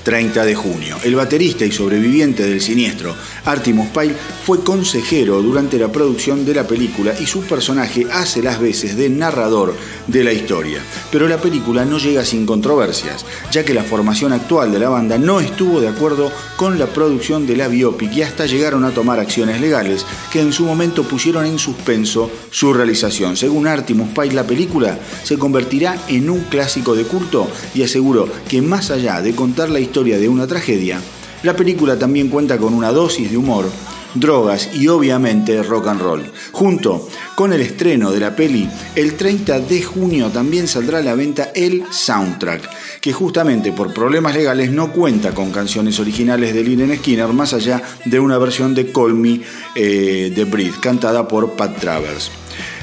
30 0.02 0.44
de 0.44 0.54
junio. 0.54 0.96
El 1.04 1.14
baterista 1.14 1.64
y 1.64 1.72
sobreviviente 1.72 2.42
del 2.42 2.60
siniestro, 2.60 3.14
Artimus 3.44 3.88
Pyle, 3.88 4.14
fue 4.44 4.62
consejero 4.62 5.42
durante 5.42 5.78
la 5.78 5.92
producción 5.92 6.44
de 6.44 6.54
la 6.54 6.66
película 6.66 7.14
y 7.20 7.26
su 7.26 7.42
personaje 7.42 8.06
hace 8.10 8.42
las 8.42 8.60
veces 8.60 8.96
de 8.96 9.10
narrador 9.10 9.74
de 10.06 10.24
la 10.24 10.32
historia. 10.32 10.80
Pero 11.12 11.28
la 11.28 11.38
película 11.38 11.84
no 11.84 11.98
llega 11.98 12.24
sin 12.24 12.46
controversias, 12.46 13.24
ya 13.52 13.64
que 13.64 13.74
la 13.74 13.84
formación 13.84 14.32
actual 14.32 14.72
de 14.72 14.78
la 14.78 14.88
banda 14.88 15.18
no 15.18 15.40
estuvo 15.40 15.80
de 15.80 15.88
acuerdo 15.88 16.32
con 16.56 16.78
la 16.78 16.86
producción 16.86 17.46
de 17.46 17.56
la 17.56 17.68
biopic 17.68 18.12
y 18.14 18.22
hasta 18.22 18.46
llegaron 18.46 18.84
a 18.84 18.90
tomar 18.90 19.18
acciones 19.18 19.60
legales 19.60 20.06
que 20.32 20.40
en 20.40 20.52
su 20.52 20.64
momento 20.64 21.04
pusieron 21.04 21.46
en 21.46 21.58
suspenso 21.58 22.30
su 22.50 22.72
realización. 22.72 23.36
Según 23.36 23.66
Artimus 23.66 24.08
Pyle, 24.10 24.34
la 24.34 24.46
película 24.46 24.98
se 25.22 25.38
convertirá 25.38 25.96
en 26.08 26.30
un 26.30 26.40
clásico 26.44 26.94
de 26.94 27.04
culto 27.04 27.48
y 27.74 27.82
aseguró 27.82 28.28
que 28.48 28.62
más 28.62 28.90
allá 28.90 29.20
de 29.20 29.34
contar 29.34 29.68
la 29.68 29.80
historia 29.80 29.89
historia 29.90 30.20
de 30.20 30.28
una 30.28 30.46
tragedia, 30.46 31.00
la 31.42 31.56
película 31.56 31.98
también 31.98 32.28
cuenta 32.28 32.58
con 32.58 32.74
una 32.74 32.92
dosis 32.92 33.28
de 33.28 33.36
humor, 33.36 33.68
drogas 34.14 34.70
y 34.72 34.86
obviamente 34.86 35.64
rock 35.64 35.88
and 35.88 36.00
roll. 36.00 36.22
Junto 36.52 37.08
con 37.34 37.52
el 37.52 37.60
estreno 37.60 38.12
de 38.12 38.20
la 38.20 38.36
peli, 38.36 38.68
el 38.94 39.14
30 39.14 39.58
de 39.58 39.82
junio 39.82 40.28
también 40.28 40.68
saldrá 40.68 40.98
a 40.98 41.02
la 41.02 41.16
venta 41.16 41.50
el 41.56 41.82
soundtrack, 41.90 43.00
que 43.00 43.12
justamente 43.12 43.72
por 43.72 43.92
problemas 43.92 44.36
legales 44.36 44.70
no 44.70 44.92
cuenta 44.92 45.34
con 45.34 45.50
canciones 45.50 45.98
originales 45.98 46.54
de 46.54 46.62
Lynyrd 46.62 46.98
Skinner 46.98 47.32
más 47.32 47.52
allá 47.52 47.82
de 48.04 48.20
una 48.20 48.38
versión 48.38 48.76
de 48.76 48.92
Call 48.92 49.14
Me 49.14 49.40
eh, 49.74 50.30
The 50.32 50.44
Breed, 50.44 50.74
cantada 50.80 51.26
por 51.26 51.56
Pat 51.56 51.80
Travers. 51.80 52.30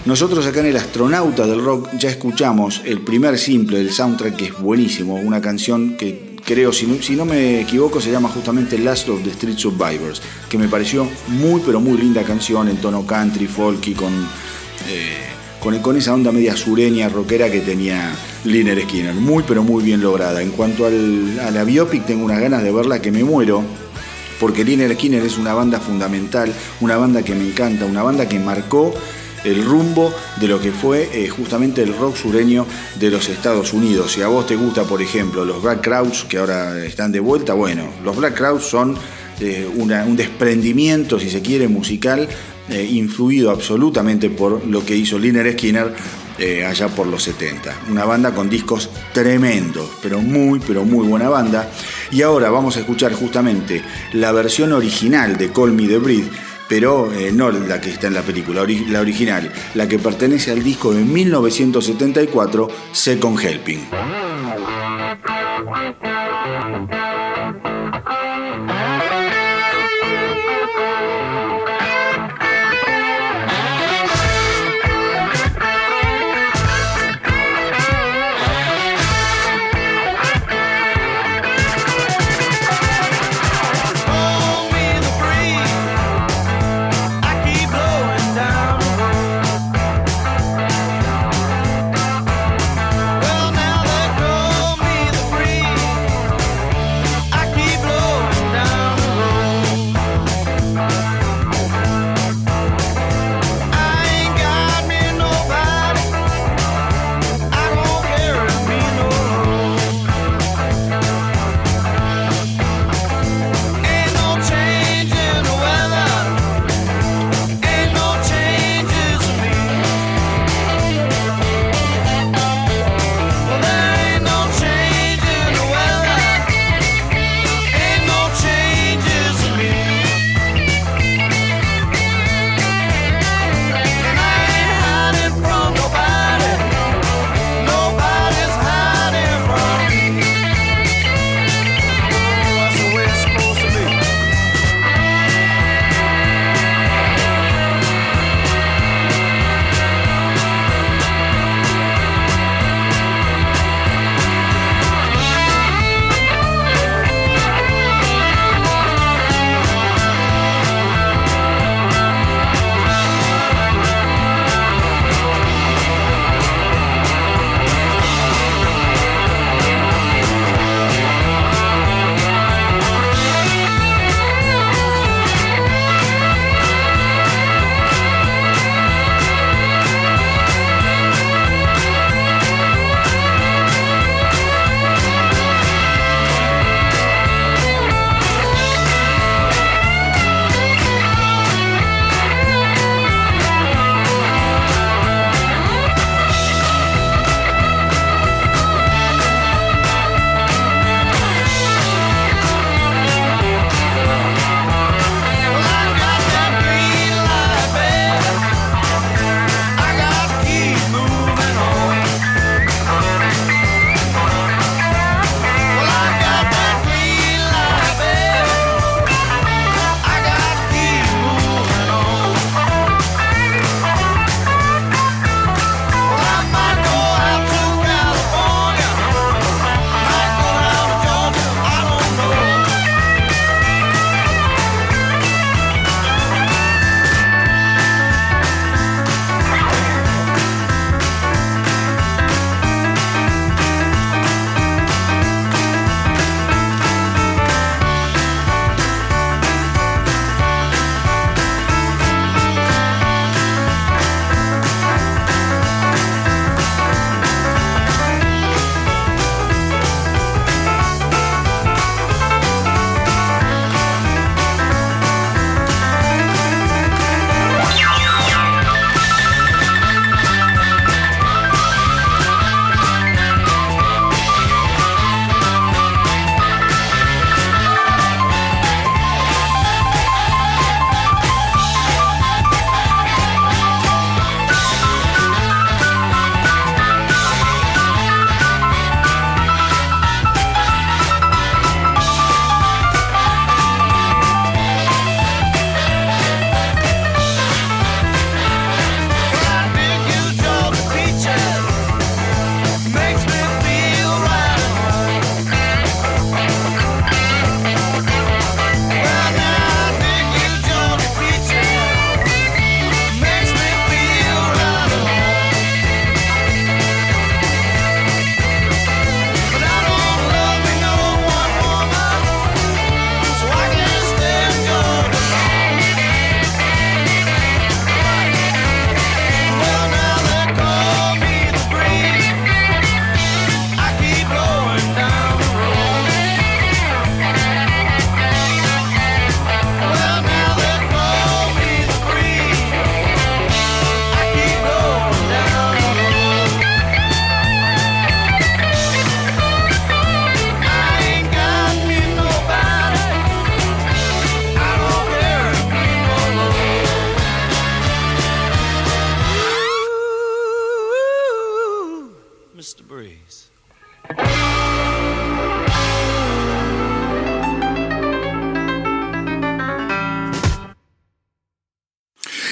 Nosotros 0.04 0.46
acá 0.46 0.60
en 0.60 0.66
El 0.68 0.78
Astronauta 0.78 1.48
del 1.48 1.64
Rock 1.64 1.88
ya 1.98 2.10
escuchamos 2.10 2.82
el 2.84 3.00
primer 3.00 3.38
simple 3.38 3.78
del 3.78 3.94
soundtrack 3.94 4.36
que 4.36 4.46
es 4.48 4.60
buenísimo, 4.60 5.16
una 5.16 5.40
canción 5.40 5.96
que 5.96 6.37
creo, 6.48 6.72
si 6.72 6.88
no, 6.88 7.26
me 7.26 7.60
equivoco, 7.60 8.00
se 8.00 8.10
llama 8.10 8.30
justamente 8.30 8.78
Last 8.78 9.10
of 9.10 9.22
the 9.22 9.32
Street 9.32 9.58
Survivors, 9.58 10.22
que 10.48 10.58
me 10.58 10.70
pareció 10.70 11.06
muy, 11.28 11.62
pero 11.66 11.82
muy 11.82 11.98
linda 11.98 12.24
canción 12.24 12.70
en 12.70 12.78
tono 12.78 13.06
country, 13.06 13.48
folky, 13.48 13.94
con, 13.94 14.14
eh, 14.88 15.28
con, 15.60 15.78
con, 15.80 15.98
esa 15.98 16.14
onda 16.14 16.32
media 16.32 16.56
sureña, 16.56 17.10
rockera 17.10 17.52
que 17.52 17.60
tenía 17.60 18.16
Liner 18.46 18.82
Skinner. 18.84 19.14
Muy, 19.14 19.44
pero 19.46 19.62
muy 19.62 19.84
bien 19.84 20.00
lograda. 20.00 20.42
En 20.42 20.52
cuanto 20.52 20.86
a 20.86 20.90
la 20.90 21.64
biopic, 21.66 22.06
tengo 22.06 22.24
unas 22.24 22.40
ganas 22.40 22.64
de 22.64 22.72
verla 22.72 23.02
que 23.02 23.12
me 23.12 23.26
muero. 23.26 23.62
Porque 24.40 24.64
Liner 24.64 24.94
Skinner 24.94 25.24
es 25.24 25.38
una 25.38 25.54
banda 25.54 25.82
fundamental, 25.82 26.54
una 26.80 26.96
banda 26.96 27.24
que 27.24 27.36
me 27.36 27.46
encanta, 27.46 27.86
una 27.86 28.04
banda 28.04 28.30
que 28.30 28.40
marcó 28.40 28.94
el 29.44 29.64
rumbo 29.64 30.14
de 30.40 30.48
lo 30.48 30.60
que 30.60 30.72
fue 30.72 31.10
eh, 31.14 31.28
justamente 31.30 31.82
el 31.84 31.96
rock 31.96 32.16
sureño 32.16 32.66
de 33.00 33.12
los 33.12 33.30
Estados 33.30 33.74
Unidos. 33.74 34.14
Si 34.14 34.22
a 34.22 34.28
vos 34.28 34.46
te 34.48 34.56
gusta, 34.56 34.84
por 34.84 35.02
ejemplo, 35.02 35.46
los 35.46 35.62
Black 35.62 35.82
Crowds, 35.82 36.24
que 36.24 36.38
ahora 36.38 36.84
están 36.84 37.12
de 37.12 37.20
vuelta, 37.20 37.54
bueno, 37.54 37.88
los 38.04 38.16
Black 38.16 38.36
Crowds 38.36 38.66
son 38.66 38.98
eh, 39.40 39.68
un 39.76 40.16
desprendimiento, 40.16 41.20
si 41.20 41.30
se 41.30 41.42
quiere, 41.42 41.68
musical, 41.68 42.28
eh, 42.70 42.84
influido 42.92 43.52
absolutamente 43.52 44.30
por 44.30 44.66
lo 44.66 44.86
que 44.86 44.96
hizo 44.96 45.18
Liner 45.18 45.54
Skinner 45.54 45.94
allá 46.68 46.88
por 46.90 47.08
los 47.08 47.24
70. 47.24 47.76
Una 47.90 48.06
banda 48.06 48.32
con 48.32 48.48
discos 48.48 48.92
tremendos, 49.12 49.90
pero 50.04 50.22
muy, 50.22 50.60
pero 50.60 50.86
muy 50.86 51.08
buena 51.08 51.30
banda. 51.30 51.68
Y 52.12 52.22
ahora 52.22 52.52
vamos 52.52 52.78
a 52.78 52.82
escuchar 52.82 53.12
justamente 53.14 53.82
la 54.14 54.32
versión 54.32 54.72
original 54.72 55.36
de 55.36 55.52
Call 55.52 55.72
Me 55.72 55.88
the 55.88 55.98
Breed 55.98 56.26
pero 56.68 57.12
eh, 57.14 57.32
no 57.32 57.52
la 57.52 57.82
que 57.82 57.90
está 57.90 58.08
en 58.08 58.14
la 58.14 58.22
película, 58.22 58.66
la 58.90 59.02
original, 59.02 59.52
la 59.74 59.88
que 59.88 60.00
pertenece 60.00 60.52
al 60.52 60.64
disco 60.64 60.94
de 60.94 61.04
1974, 61.04 62.68
Second 62.92 63.40
Helping. 63.40 63.88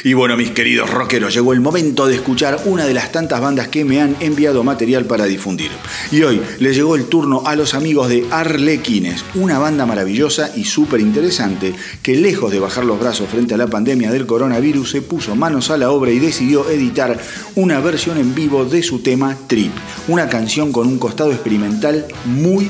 Y 0.05 0.13
bueno, 0.13 0.37
mis 0.37 0.51
queridos 0.51 0.91
rockeros, 0.91 1.33
llegó 1.33 1.51
el 1.51 1.61
momento 1.61 2.05
de 2.05 2.13
escuchar 2.13 2.61
una 2.65 2.85
de 2.85 2.93
las 2.93 3.11
tantas 3.11 3.41
bandas 3.41 3.69
que 3.69 3.83
me 3.83 4.01
han 4.01 4.15
enviado 4.19 4.63
material 4.63 5.05
para 5.05 5.25
difundir. 5.25 5.71
Y 6.11 6.21
hoy 6.21 6.39
le 6.59 6.75
llegó 6.75 6.95
el 6.95 7.05
turno 7.05 7.41
a 7.47 7.55
los 7.55 7.73
amigos 7.73 8.07
de 8.07 8.23
Arlequines, 8.29 9.25
una 9.33 9.57
banda 9.57 9.87
maravillosa 9.87 10.51
y 10.55 10.65
súper 10.65 10.99
interesante 10.99 11.73
que 12.03 12.17
lejos 12.17 12.51
de 12.51 12.59
bajar 12.59 12.85
los 12.85 12.99
brazos 12.99 13.29
frente 13.29 13.55
a 13.55 13.57
la 13.57 13.65
pandemia 13.65 14.11
del 14.11 14.27
coronavirus 14.27 14.91
se 14.91 15.01
puso 15.01 15.35
manos 15.35 15.71
a 15.71 15.77
la 15.77 15.89
obra 15.89 16.11
y 16.11 16.19
decidió 16.19 16.69
editar 16.69 17.19
una 17.55 17.79
versión 17.79 18.19
en 18.19 18.35
vivo 18.35 18.63
de 18.63 18.83
su 18.83 18.99
tema 18.99 19.35
Trip, 19.47 19.71
una 20.07 20.29
canción 20.29 20.71
con 20.71 20.85
un 20.85 20.99
costado 20.99 21.31
experimental 21.31 22.05
muy 22.25 22.69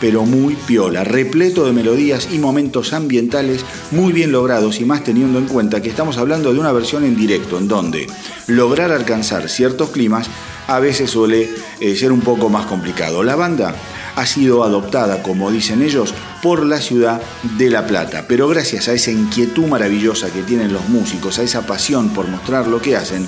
pero 0.00 0.24
muy 0.24 0.54
piola, 0.54 1.04
repleto 1.04 1.64
de 1.64 1.72
melodías 1.72 2.28
y 2.32 2.38
momentos 2.38 2.92
ambientales 2.92 3.64
muy 3.90 4.12
bien 4.12 4.32
logrados 4.32 4.80
y 4.80 4.84
más 4.84 5.04
teniendo 5.04 5.38
en 5.38 5.46
cuenta 5.46 5.80
que 5.82 5.88
estamos 5.88 6.18
hablando 6.18 6.52
de 6.52 6.60
una 6.60 6.72
versión 6.72 7.04
en 7.04 7.16
directo, 7.16 7.58
en 7.58 7.68
donde 7.68 8.06
lograr 8.46 8.92
alcanzar 8.92 9.48
ciertos 9.48 9.90
climas 9.90 10.28
a 10.66 10.80
veces 10.80 11.10
suele 11.10 11.48
eh, 11.80 11.96
ser 11.96 12.12
un 12.12 12.20
poco 12.20 12.48
más 12.48 12.66
complicado. 12.66 13.22
La 13.22 13.36
banda 13.36 13.74
ha 14.16 14.26
sido 14.26 14.64
adoptada, 14.64 15.22
como 15.22 15.50
dicen 15.50 15.82
ellos, 15.82 16.14
por 16.46 16.64
la 16.64 16.80
ciudad 16.80 17.20
de 17.58 17.70
La 17.70 17.88
Plata. 17.88 18.26
Pero 18.28 18.46
gracias 18.46 18.86
a 18.86 18.92
esa 18.92 19.10
inquietud 19.10 19.66
maravillosa 19.66 20.30
que 20.30 20.44
tienen 20.44 20.72
los 20.72 20.88
músicos, 20.88 21.40
a 21.40 21.42
esa 21.42 21.66
pasión 21.66 22.10
por 22.10 22.28
mostrar 22.28 22.68
lo 22.68 22.80
que 22.80 22.96
hacen, 22.96 23.26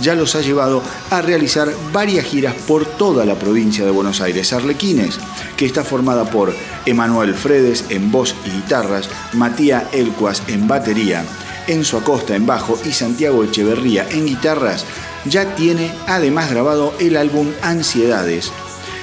ya 0.00 0.14
los 0.14 0.36
ha 0.36 0.40
llevado 0.40 0.80
a 1.10 1.20
realizar 1.20 1.68
varias 1.92 2.26
giras 2.26 2.54
por 2.68 2.86
toda 2.86 3.26
la 3.26 3.34
provincia 3.34 3.84
de 3.84 3.90
Buenos 3.90 4.20
Aires. 4.20 4.52
Arlequines, 4.52 5.18
que 5.56 5.66
está 5.66 5.82
formada 5.82 6.30
por 6.30 6.54
Emanuel 6.86 7.34
Fredes 7.34 7.86
en 7.88 8.12
voz 8.12 8.36
y 8.46 8.50
guitarras, 8.50 9.08
Matías 9.32 9.82
Elcuas 9.92 10.40
en 10.46 10.68
batería, 10.68 11.24
Enzo 11.66 11.98
Acosta 11.98 12.36
en 12.36 12.46
bajo 12.46 12.78
y 12.84 12.92
Santiago 12.92 13.42
Echeverría 13.42 14.06
en 14.10 14.26
guitarras, 14.26 14.84
ya 15.24 15.56
tiene 15.56 15.92
además 16.06 16.50
grabado 16.50 16.94
el 17.00 17.16
álbum 17.16 17.48
Ansiedades, 17.62 18.52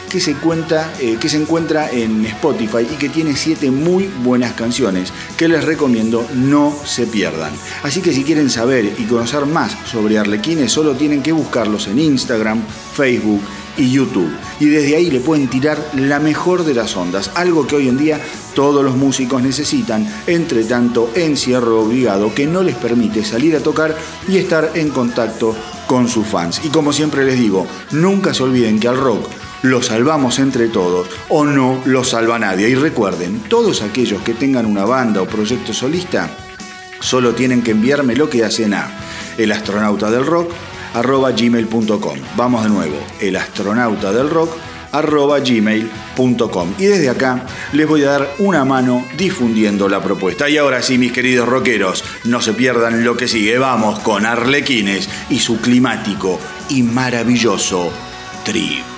que 0.10 0.20
se, 0.20 0.36
cuenta, 0.36 0.94
eh, 1.00 1.18
que 1.20 1.30
se 1.30 1.38
encuentra 1.38 1.92
en 1.92 2.26
Spotify 2.26 2.88
y 2.92 2.96
que 2.96 3.10
tiene 3.10 3.36
siete 3.36 3.72
muy 3.72 4.10
buenas 4.24 4.54
canciones 4.54 5.12
que 5.38 5.48
les 5.48 5.64
recomiendo 5.64 6.26
no 6.34 6.76
se 6.86 7.08
pierdan. 7.08 7.52
Así 7.84 8.02
que 8.02 8.14
si 8.14 8.24
quieren 8.24 8.50
saber 8.50 8.94
y 8.98 9.04
conocer 9.04 9.46
más 9.46 9.76
sobre 9.86 10.18
Arlequines, 10.18 10.72
solo 10.72 10.96
tienen 10.96 11.22
que 11.22 11.32
buscarlos 11.32 11.88
en 11.88 12.00
Instagram, 12.00 12.62
Facebook 12.94 13.42
y 13.78 13.92
YouTube. 13.92 14.32
Y 14.60 14.66
desde 14.66 14.96
ahí 14.96 15.10
le 15.12 15.20
pueden 15.20 15.48
tirar 15.48 15.80
la 15.96 16.20
mejor 16.20 16.64
de 16.64 16.74
las 16.74 16.96
ondas, 16.98 17.32
algo 17.36 17.68
que 17.68 17.76
hoy 17.76 17.88
en 17.88 17.98
día 17.98 18.20
todos 18.56 18.84
los 18.84 18.96
músicos 18.96 19.42
necesitan, 19.42 20.08
entre 20.26 20.64
tanto 20.64 21.12
encierro 21.16 21.82
obligado 21.82 22.34
que 22.34 22.48
no 22.48 22.64
les 22.64 22.76
permite 22.76 23.24
salir 23.24 23.56
a 23.56 23.60
tocar 23.60 23.96
y 24.28 24.38
estar 24.38 24.72
en 24.74 24.90
contacto 24.90 25.56
con 25.86 26.08
sus 26.08 26.26
fans. 26.26 26.62
Y 26.64 26.70
como 26.70 26.92
siempre 26.92 27.26
les 27.26 27.40
digo, 27.40 27.68
nunca 27.92 28.34
se 28.34 28.44
olviden 28.44 28.80
que 28.80 28.88
al 28.88 28.98
rock 28.98 29.28
lo 29.62 29.82
salvamos 29.82 30.40
entre 30.40 30.68
todos 30.68 31.08
o 31.30 31.46
no 31.46 31.82
lo 31.86 32.04
salva 32.04 32.40
nadie. 32.40 32.70
Y 32.70 32.76
recuerden, 32.76 33.40
todos 33.50 33.82
aquellos 33.82 34.22
que 34.22 34.34
tengan 34.34 34.66
una 34.66 34.86
banda 34.86 35.22
o 35.22 35.26
proyecto 35.26 35.74
solista, 35.74 36.30
solo 37.00 37.34
tienen 37.34 37.62
que 37.62 37.72
enviarme 37.72 38.16
lo 38.16 38.30
que 38.30 38.44
hacen 38.44 38.74
a 38.74 38.90
el 39.38 39.52
arroba 40.94 41.32
gmail.com. 41.32 42.18
Vamos 42.36 42.64
de 42.64 42.70
nuevo, 42.70 42.98
el. 43.20 43.38
Y 46.80 46.86
desde 46.86 47.10
acá 47.10 47.46
les 47.74 47.88
voy 47.88 48.04
a 48.04 48.12
dar 48.12 48.30
una 48.40 48.66
mano 48.66 49.06
difundiendo 49.18 49.90
la 49.90 50.02
propuesta. 50.02 50.50
Y 50.50 50.58
ahora 50.58 50.82
sí, 50.82 50.98
mis 50.98 51.12
queridos 51.12 51.48
rockeros, 51.48 52.04
no 52.24 52.42
se 52.42 52.54
pierdan 52.54 53.04
lo 53.04 53.16
que 53.16 53.28
sigue. 53.28 53.58
Vamos 53.58 54.00
con 54.00 54.26
Arlequines 54.26 55.10
y 55.30 55.40
su 55.40 55.60
climático 55.60 56.40
y 56.70 56.84
maravilloso 56.84 57.92
trip. 58.44 58.97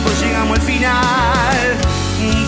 tiempo 0.00 0.10
llegamos 0.22 0.58
al 0.58 0.64
final. 0.64 1.76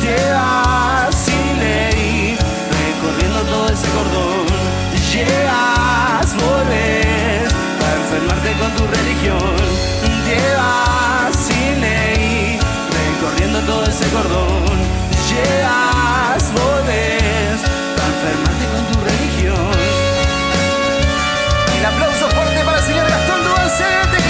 Te 0.02 0.32
vas 0.32 1.14
sin 1.14 1.58
ley, 1.58 2.36
recorriendo 2.70 3.40
todo 3.42 3.66
ese 3.68 3.88
cordón. 3.88 4.46
Llegas, 5.12 6.34
volvés, 6.34 7.52
para 7.78 7.94
enfermarte 8.02 8.52
con 8.58 8.70
tu 8.76 8.86
religión. 8.86 9.56
Te 10.26 10.40
vas 10.56 11.36
sin 11.36 11.80
ley, 11.80 12.58
recorriendo 13.00 13.60
todo 13.60 13.84
ese 13.84 14.08
cordón. 14.10 14.78
Llegas, 15.28 16.52
volvés, 16.52 17.60
para 17.96 18.08
enfermarte 18.14 18.64
con 18.74 18.84
tu 18.92 19.04
religión. 19.04 19.72
El 21.78 21.84
aplauso 21.84 22.28
fuerte 22.30 22.64
para 22.64 22.78
el 22.78 22.84
señor 22.84 23.08
Gastón 23.08 23.44
Duancete. 23.44 24.21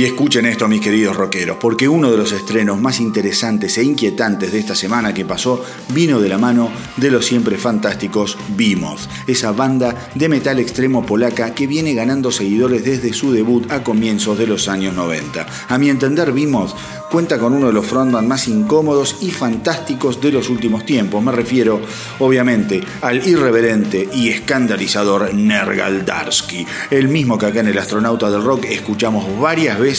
Y 0.00 0.06
escuchen 0.06 0.46
esto, 0.46 0.66
mis 0.66 0.80
queridos 0.80 1.14
rockeros, 1.14 1.58
porque 1.58 1.86
uno 1.86 2.10
de 2.10 2.16
los 2.16 2.32
estrenos 2.32 2.80
más 2.80 3.00
interesantes 3.00 3.76
e 3.76 3.84
inquietantes 3.84 4.50
de 4.50 4.58
esta 4.58 4.74
semana 4.74 5.12
que 5.12 5.26
pasó 5.26 5.62
vino 5.90 6.20
de 6.20 6.30
la 6.30 6.38
mano 6.38 6.70
de 6.96 7.10
los 7.10 7.26
siempre 7.26 7.58
fantásticos 7.58 8.38
Behemoth, 8.56 9.00
esa 9.26 9.52
banda 9.52 10.08
de 10.14 10.30
metal 10.30 10.58
extremo 10.58 11.04
polaca 11.04 11.54
que 11.54 11.66
viene 11.66 11.92
ganando 11.92 12.32
seguidores 12.32 12.82
desde 12.82 13.12
su 13.12 13.30
debut 13.30 13.70
a 13.70 13.84
comienzos 13.84 14.38
de 14.38 14.46
los 14.46 14.68
años 14.68 14.94
90. 14.94 15.46
A 15.68 15.76
mi 15.76 15.90
entender, 15.90 16.32
Behemoth 16.32 16.74
cuenta 17.10 17.38
con 17.38 17.52
uno 17.52 17.66
de 17.66 17.72
los 17.72 17.84
frontman 17.84 18.26
más 18.26 18.48
incómodos 18.48 19.18
y 19.20 19.32
fantásticos 19.32 20.20
de 20.20 20.32
los 20.32 20.48
últimos 20.48 20.86
tiempos. 20.86 21.22
Me 21.22 21.32
refiero, 21.32 21.80
obviamente, 22.20 22.80
al 23.02 23.26
irreverente 23.26 24.08
y 24.14 24.30
escandalizador 24.30 25.34
Nergal 25.34 26.06
Darsky, 26.06 26.64
el 26.90 27.08
mismo 27.08 27.36
que 27.36 27.46
acá 27.46 27.60
en 27.60 27.68
El 27.68 27.78
Astronauta 27.78 28.30
del 28.30 28.44
Rock 28.44 28.66
escuchamos 28.66 29.26
varias 29.40 29.78
veces, 29.78 29.89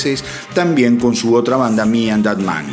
también 0.53 0.97
con 0.97 1.15
su 1.15 1.35
otra 1.35 1.57
banda, 1.57 1.85
Me 1.85 2.11
and 2.11 2.23
That 2.23 2.39
Man, 2.39 2.65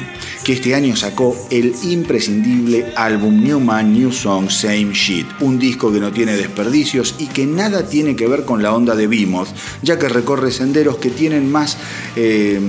que 0.44 0.52
este 0.54 0.74
año 0.74 0.96
sacó 0.96 1.36
el 1.50 1.74
imprescindible 1.84 2.92
álbum 2.96 3.42
New 3.42 3.60
Man, 3.60 3.92
New 3.92 4.12
Song, 4.12 4.48
Same 4.50 4.92
Shit, 4.92 5.26
un 5.40 5.58
disco 5.58 5.92
que 5.92 6.00
no 6.00 6.12
tiene 6.12 6.36
desperdicios 6.36 7.14
y 7.18 7.26
que 7.26 7.46
nada 7.46 7.86
tiene 7.88 8.14
que 8.14 8.28
ver 8.28 8.44
con 8.44 8.62
la 8.62 8.74
onda 8.74 8.94
de 8.94 9.06
Behemoth, 9.06 9.48
ya 9.82 9.98
que 9.98 10.08
recorre 10.08 10.50
senderos 10.50 10.96
que 10.96 11.10
tienen 11.10 11.50
más... 11.50 11.76
Eh, 12.16 12.60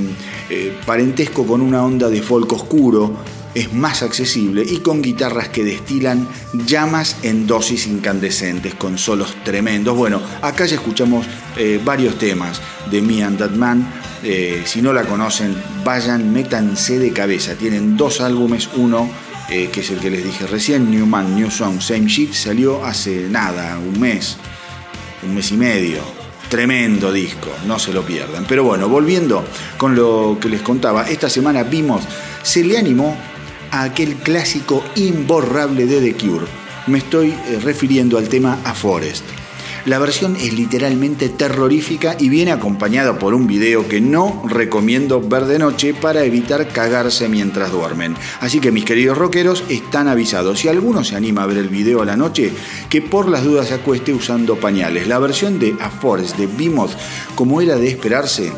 eh, 0.52 0.76
parentesco 0.84 1.46
con 1.46 1.62
una 1.62 1.84
onda 1.84 2.10
de 2.10 2.24
folk 2.24 2.52
oscuro, 2.54 3.14
es 3.54 3.72
más 3.72 4.02
accesible 4.02 4.64
y 4.68 4.80
con 4.80 5.02
guitarras 5.02 5.50
que 5.50 5.64
destilan 5.64 6.28
llamas 6.66 7.18
en 7.22 7.46
dosis 7.46 7.86
incandescentes, 7.86 8.74
con 8.74 8.98
solos 8.98 9.36
tremendos. 9.44 9.96
Bueno, 9.96 10.20
acá 10.42 10.66
ya 10.66 10.76
escuchamos 10.76 11.28
eh, 11.56 11.80
varios 11.84 12.18
temas 12.18 12.62
de 12.90 13.02
Me 13.02 13.24
and 13.24 13.38
That 13.38 13.52
Man. 13.52 13.88
Eh, 14.24 14.64
si 14.66 14.82
no 14.82 14.94
la 14.94 15.04
conocen, 15.04 15.56
vayan, 15.84 16.32
métanse 16.32 17.00
de 17.00 17.12
cabeza. 17.12 17.56
Tienen 17.56 17.98
dos 17.98 18.22
álbumes, 18.22 18.70
uno 18.76 19.10
que 19.50 19.80
es 19.80 19.90
el 19.90 19.98
que 19.98 20.12
les 20.12 20.24
dije 20.24 20.46
recién, 20.46 20.92
New 20.92 21.08
Man, 21.08 21.36
New 21.36 21.50
Song, 21.50 21.82
Same 21.82 22.06
Shit, 22.06 22.34
salió 22.34 22.86
hace 22.86 23.28
nada, 23.30 23.80
un 23.80 24.00
mes, 24.00 24.38
un 25.24 25.34
mes 25.34 25.52
y 25.52 25.58
medio 25.58 26.20
Tremendo 26.50 27.14
disco, 27.14 27.52
no 27.68 27.78
se 27.78 27.94
lo 27.94 28.04
pierdan. 28.04 28.46
Pero 28.50 28.64
bueno, 28.64 28.90
volviendo 28.90 29.46
con 29.78 29.96
lo 29.96 30.40
que 30.42 30.50
les 30.50 30.64
contaba, 30.64 31.08
esta 31.08 31.30
semana 31.30 31.62
vimos, 31.62 32.02
se 32.42 32.64
le 32.64 32.76
animó 32.76 33.16
a 33.70 33.84
aquel 33.84 34.16
clásico 34.16 34.84
imborrable 34.96 35.86
de 35.86 36.02
The 36.02 36.18
Cure. 36.18 36.48
Me 36.88 36.98
estoy 36.98 37.30
eh, 37.30 37.60
refiriendo 37.64 38.18
al 38.18 38.30
tema 38.30 38.58
A 38.64 38.74
Forest. 38.74 39.24
La 39.90 39.98
versión 39.98 40.36
es 40.36 40.54
literalmente 40.54 41.30
terrorífica 41.30 42.16
y 42.20 42.30
viene 42.30 42.52
acompañada 42.52 43.18
por 43.18 43.34
un 43.34 43.48
video 43.48 43.88
que 43.88 44.00
no 44.00 44.44
recomiendo 44.48 45.20
ver 45.20 45.46
de 45.46 45.58
noche 45.58 45.96
para 45.96 46.24
evitar 46.24 46.68
cagarse 46.68 47.28
mientras 47.28 47.72
duermen. 47.72 48.16
Así 48.40 48.60
que 48.60 48.72
mis 48.72 48.86
queridos 48.86 49.18
rockeros 49.18 49.64
están 49.68 50.08
avisados. 50.08 50.60
Si 50.60 50.68
alguno 50.68 51.04
se 51.04 51.16
anima 51.16 51.42
a 51.42 51.48
ver 51.48 51.58
el 51.58 51.70
video 51.70 52.04
a 52.04 52.06
la 52.06 52.16
noche, 52.16 52.52
que 52.88 53.02
por 53.02 53.28
las 53.28 53.44
dudas 53.44 53.70
se 53.70 53.74
acueste 53.74 54.14
usando 54.14 54.58
pañales. 54.58 55.08
La 55.08 55.18
versión 55.18 55.58
de 55.58 55.76
A 55.80 55.90
Force 55.90 56.38
de 56.38 56.46
Behemoth, 56.46 56.92
como 57.34 57.60
era 57.60 57.76
de 57.78 57.88
esperarse, 57.88 58.52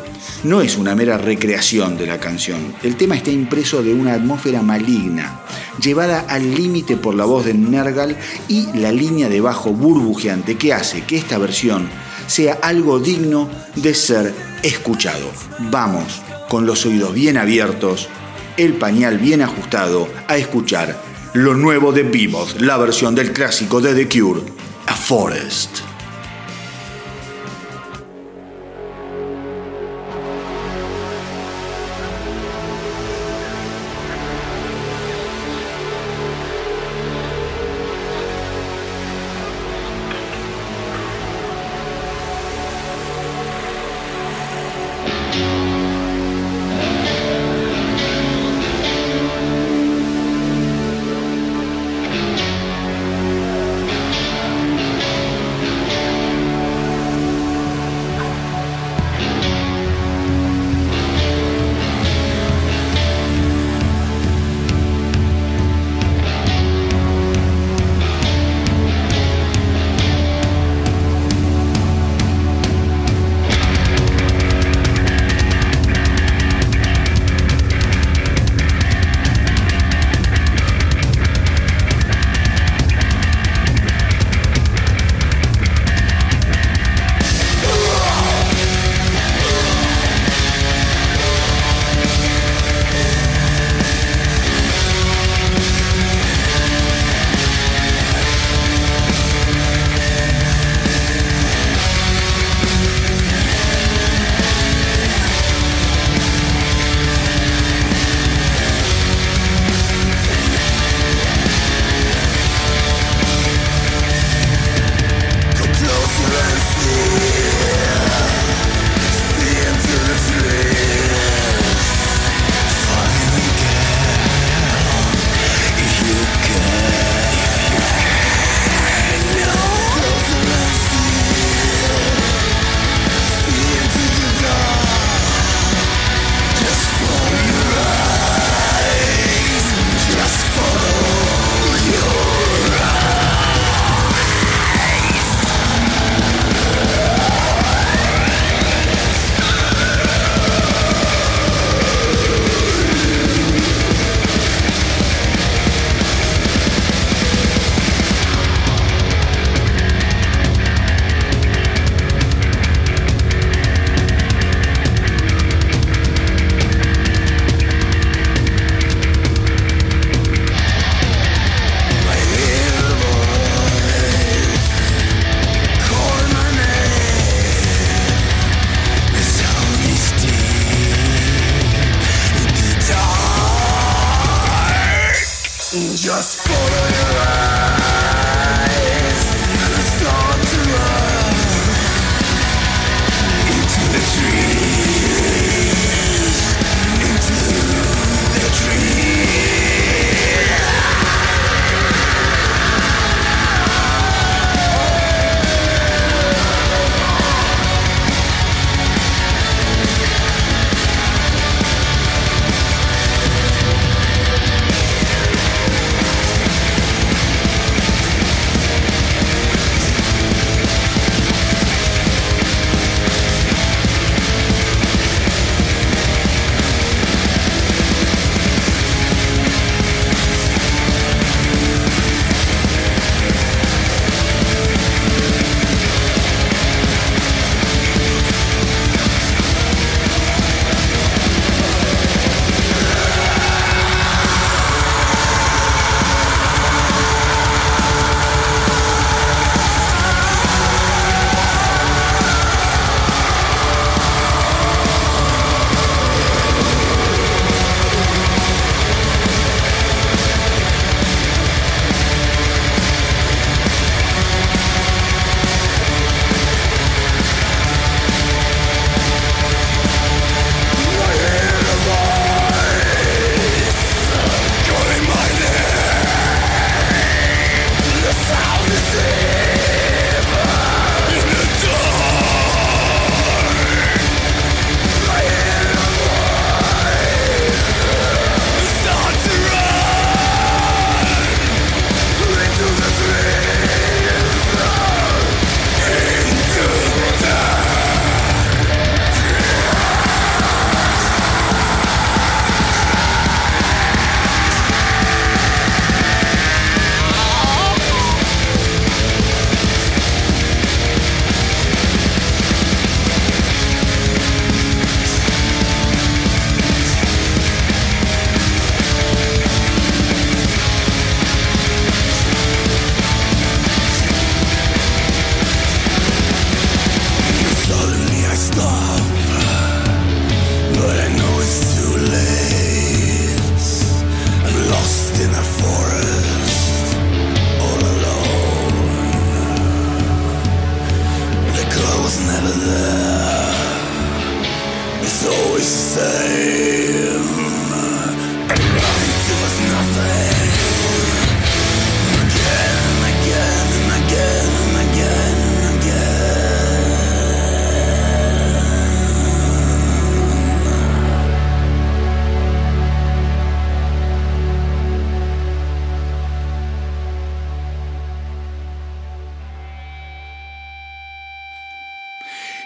no 0.44 0.60
es 0.60 0.76
una 0.76 0.94
mera 0.94 1.18
recreación 1.18 1.96
de 1.96 2.06
la 2.06 2.18
canción. 2.18 2.74
El 2.82 2.96
tema 2.96 3.16
está 3.16 3.30
impreso 3.30 3.82
de 3.82 3.94
una 3.94 4.14
atmósfera 4.14 4.62
maligna, 4.62 5.40
llevada 5.80 6.20
al 6.28 6.54
límite 6.54 6.96
por 6.96 7.14
la 7.14 7.24
voz 7.24 7.44
de 7.44 7.54
Nergal 7.54 8.16
y 8.48 8.66
la 8.74 8.92
línea 8.92 9.28
de 9.28 9.40
bajo 9.40 9.70
burbujeante 9.70 10.56
que 10.56 10.72
hace 10.72 11.02
que 11.02 11.16
esta 11.16 11.38
versión 11.38 11.88
sea 12.26 12.58
algo 12.62 12.98
digno 12.98 13.48
de 13.76 13.94
ser 13.94 14.34
escuchado. 14.62 15.30
Vamos, 15.70 16.22
con 16.48 16.66
los 16.66 16.86
oídos 16.86 17.14
bien 17.14 17.36
abiertos, 17.36 18.08
el 18.56 18.74
pañal 18.74 19.18
bien 19.18 19.42
ajustado, 19.42 20.08
a 20.28 20.36
escuchar 20.36 21.00
lo 21.34 21.54
nuevo 21.54 21.92
de 21.92 22.02
Behemoth, 22.02 22.60
la 22.60 22.76
versión 22.76 23.14
del 23.14 23.32
clásico 23.32 23.80
de 23.80 23.94
The 23.94 24.08
Cure, 24.08 24.42
A 24.86 24.94
Forest. 24.94 25.91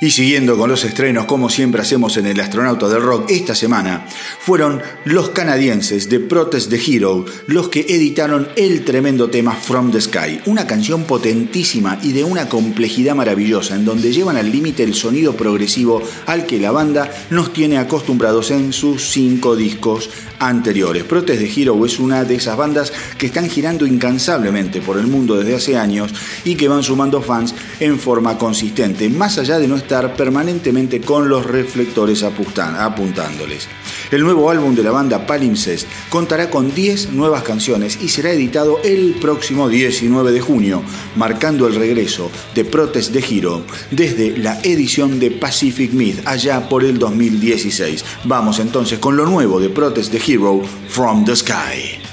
Y 0.07 0.13
siguiendo 0.13 0.57
con 0.57 0.71
los 0.71 0.85
estrenos, 0.85 1.25
como 1.25 1.51
siempre 1.51 1.83
hacemos 1.83 2.17
en 2.17 2.27
El 2.27 2.39
Astronauta 2.39 2.89
del 2.89 3.03
Rock, 3.03 3.29
esta 3.29 3.57
semana 3.57 4.07
fueron 4.39 4.81
los 5.05 5.31
canadienses 5.31 6.09
de 6.09 6.21
Protest 6.21 6.71
the 6.71 6.77
Hero 6.77 7.25
los 7.49 7.71
que 7.71 7.81
editaron 7.89 8.47
el 8.55 8.85
tremendo 8.85 9.31
tema 9.31 9.57
From 9.57 9.91
the 9.91 10.01
Sky, 10.01 10.43
una 10.47 10.65
canción 10.65 11.07
potentísima 11.07 11.99
y 12.05 12.13
de 12.13 12.23
una 12.23 12.49
complejidad 12.49 13.17
maravillosa, 13.17 13.75
en 13.75 13.85
donde 13.85 14.13
llevan 14.13 14.37
al 14.37 14.53
límite 14.53 14.85
el 14.85 14.95
sonido 14.95 15.37
progresivo 15.37 16.01
al 16.27 16.47
que 16.47 16.61
la 16.61 16.71
banda 16.71 17.11
nos 17.31 17.53
tiene 17.53 17.77
acostumbrados 17.77 18.53
en 18.53 18.73
sus 18.73 19.11
cinco 19.11 19.57
discos 19.57 20.09
anteriores. 20.39 21.05
Protest 21.05 21.41
the 21.41 21.61
Hero 21.61 21.85
es 21.85 21.99
una 21.99 22.25
de 22.25 22.37
esas 22.37 22.57
bandas 22.57 22.93
que 23.19 23.27
están 23.27 23.49
girando 23.49 23.87
incansablemente 23.87 24.81
por 24.81 24.99
el 24.99 25.07
mundo 25.07 25.37
desde 25.37 25.55
hace 25.55 25.77
años 25.77 26.13
y 26.45 26.55
que 26.55 26.69
van 26.69 26.83
sumando 26.83 27.23
fans 27.23 27.55
en 27.81 27.99
forma 27.99 28.39
consistente, 28.39 29.09
más 29.09 29.39
allá 29.39 29.59
de 29.59 29.69
no 29.69 29.77
estar 29.77 30.17
permanentemente 30.17 31.01
con 31.01 31.29
los 31.29 31.47
reflectores 31.47 32.23
apuntándoles. 32.23 33.69
El 34.11 34.23
nuevo 34.23 34.51
álbum 34.51 34.75
de 34.75 34.83
la 34.83 34.93
banda 34.93 35.27
Palimpsest 35.27 35.89
contará 36.09 36.49
con 36.49 36.73
10 36.73 37.11
nuevas 37.11 37.43
canciones 37.43 37.99
y 38.01 38.09
será 38.09 38.31
editado 38.31 38.79
el 38.85 39.17
próximo 39.21 39.69
19 39.69 40.33
de 40.33 40.41
junio, 40.41 40.83
marcando 41.17 41.67
el 41.67 41.75
regreso 41.75 42.31
de 42.55 42.65
Protest 42.65 43.13
de 43.13 43.19
Hero 43.19 43.63
desde 43.91 44.37
la 44.37 44.61
edición 44.63 45.19
de 45.19 45.31
Pacific 45.31 45.93
Myth 45.93 46.21
allá 46.25 46.69
por 46.69 46.85
el 46.85 46.99
2016. 46.99 48.05
Vamos 48.25 48.61
entonces 48.61 48.99
con 48.99 49.17
lo 49.17 49.27
nuevo 49.27 49.59
de 49.59 49.71
Protest 49.71 50.13
the 50.13 50.26
Hero 50.27 50.65
from 50.89 51.25
the 51.25 51.37
Sky. 51.37 52.06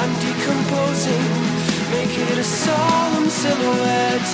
I'm 0.00 0.14
decomposing, 0.18 1.26
make 1.92 2.14
it 2.16 2.38
a 2.38 2.42
solemn 2.42 3.28
silhouette. 3.28 4.30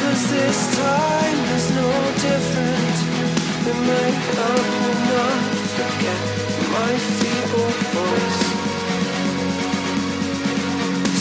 Cause 0.00 0.22
this 0.30 0.58
time 0.76 1.40
is 1.56 1.66
no 1.80 1.90
different. 2.26 2.96
Might 3.90 4.18
help 4.36 4.66
you 4.80 4.92
not 5.12 5.40
forget 5.76 6.20
my 6.76 6.92
feeble 7.16 7.72
voice. 7.96 8.42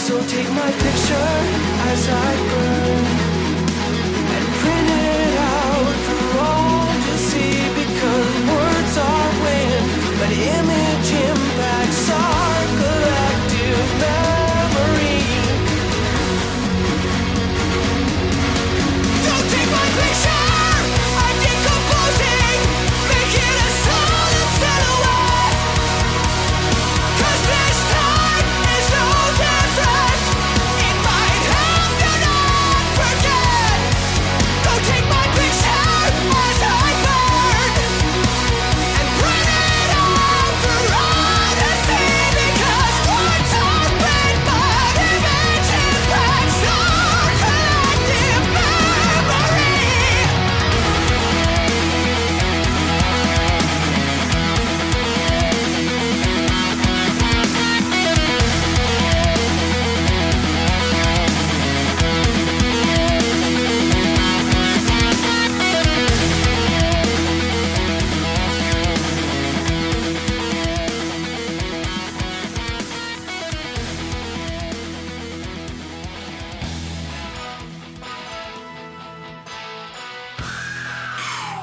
So 0.06 0.14
take 0.36 0.50
my 0.62 0.72
picture 0.86 1.36
as 1.92 2.02
I 2.10 2.32
burn 2.50 3.06
and 4.36 4.46
print 4.62 4.90
it 4.90 5.34
out 5.56 5.96
for 6.08 6.22
all 6.48 6.88
to 7.08 7.16
see 7.30 7.56
because 7.82 8.30
words 8.56 8.94
are 9.10 9.32
wind, 9.44 9.86
but 10.20 10.32
image 10.32 11.10
impacts 11.30 11.99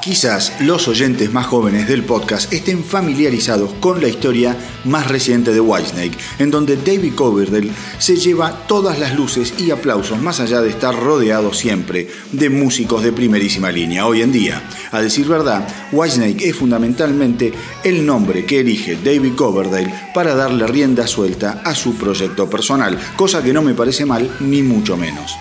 Quizás 0.07 0.53
los 0.61 0.87
oyentes 0.87 1.33
más 1.33 1.47
jóvenes 1.47 1.89
del 1.89 2.05
podcast 2.05 2.53
estén 2.53 2.85
familiarizados 2.85 3.73
con 3.81 4.01
la 4.01 4.07
historia 4.07 4.57
más 4.85 5.09
reciente 5.09 5.53
de 5.53 5.59
Whitesnake, 5.59 6.17
en 6.39 6.53
donde 6.53 6.77
David 6.77 7.15
Coverdale 7.17 7.73
se 7.99 8.15
lleva 8.15 8.69
todas 8.69 9.01
las 9.01 9.17
luces 9.17 9.55
y 9.59 9.73
aplausos 9.73 10.23
más 10.23 10.39
allá 10.39 10.61
de 10.61 10.69
estar 10.69 10.95
rodeado 10.95 11.53
siempre 11.53 12.07
de 12.31 12.49
músicos 12.51 13.03
de 13.03 13.11
primerísima 13.11 13.73
línea. 13.73 14.07
Hoy 14.07 14.23
en 14.23 14.31
día, 14.31 14.63
a 14.93 15.01
decir 15.01 15.27
verdad, 15.27 15.67
Whitesnake 15.91 16.51
es 16.51 16.55
fundamentalmente 16.55 17.53
el 17.83 18.07
nombre 18.07 18.47
que 18.47 18.61
elige 18.61 18.97
David 19.05 19.35
Coverdale 19.35 19.93
para 20.15 20.37
darle 20.37 20.69
rienda 20.69 21.09
suelta 21.09 21.63
a 21.65 21.75
su 21.75 21.97
proyecto 21.97 22.49
personal, 22.49 22.97
cosa 23.17 23.43
que 23.43 23.53
no 23.53 23.61
me 23.61 23.75
parece 23.75 24.07
mal 24.07 24.31
ni 24.39 24.63
mucho 24.63 24.97
menos. 24.97 25.33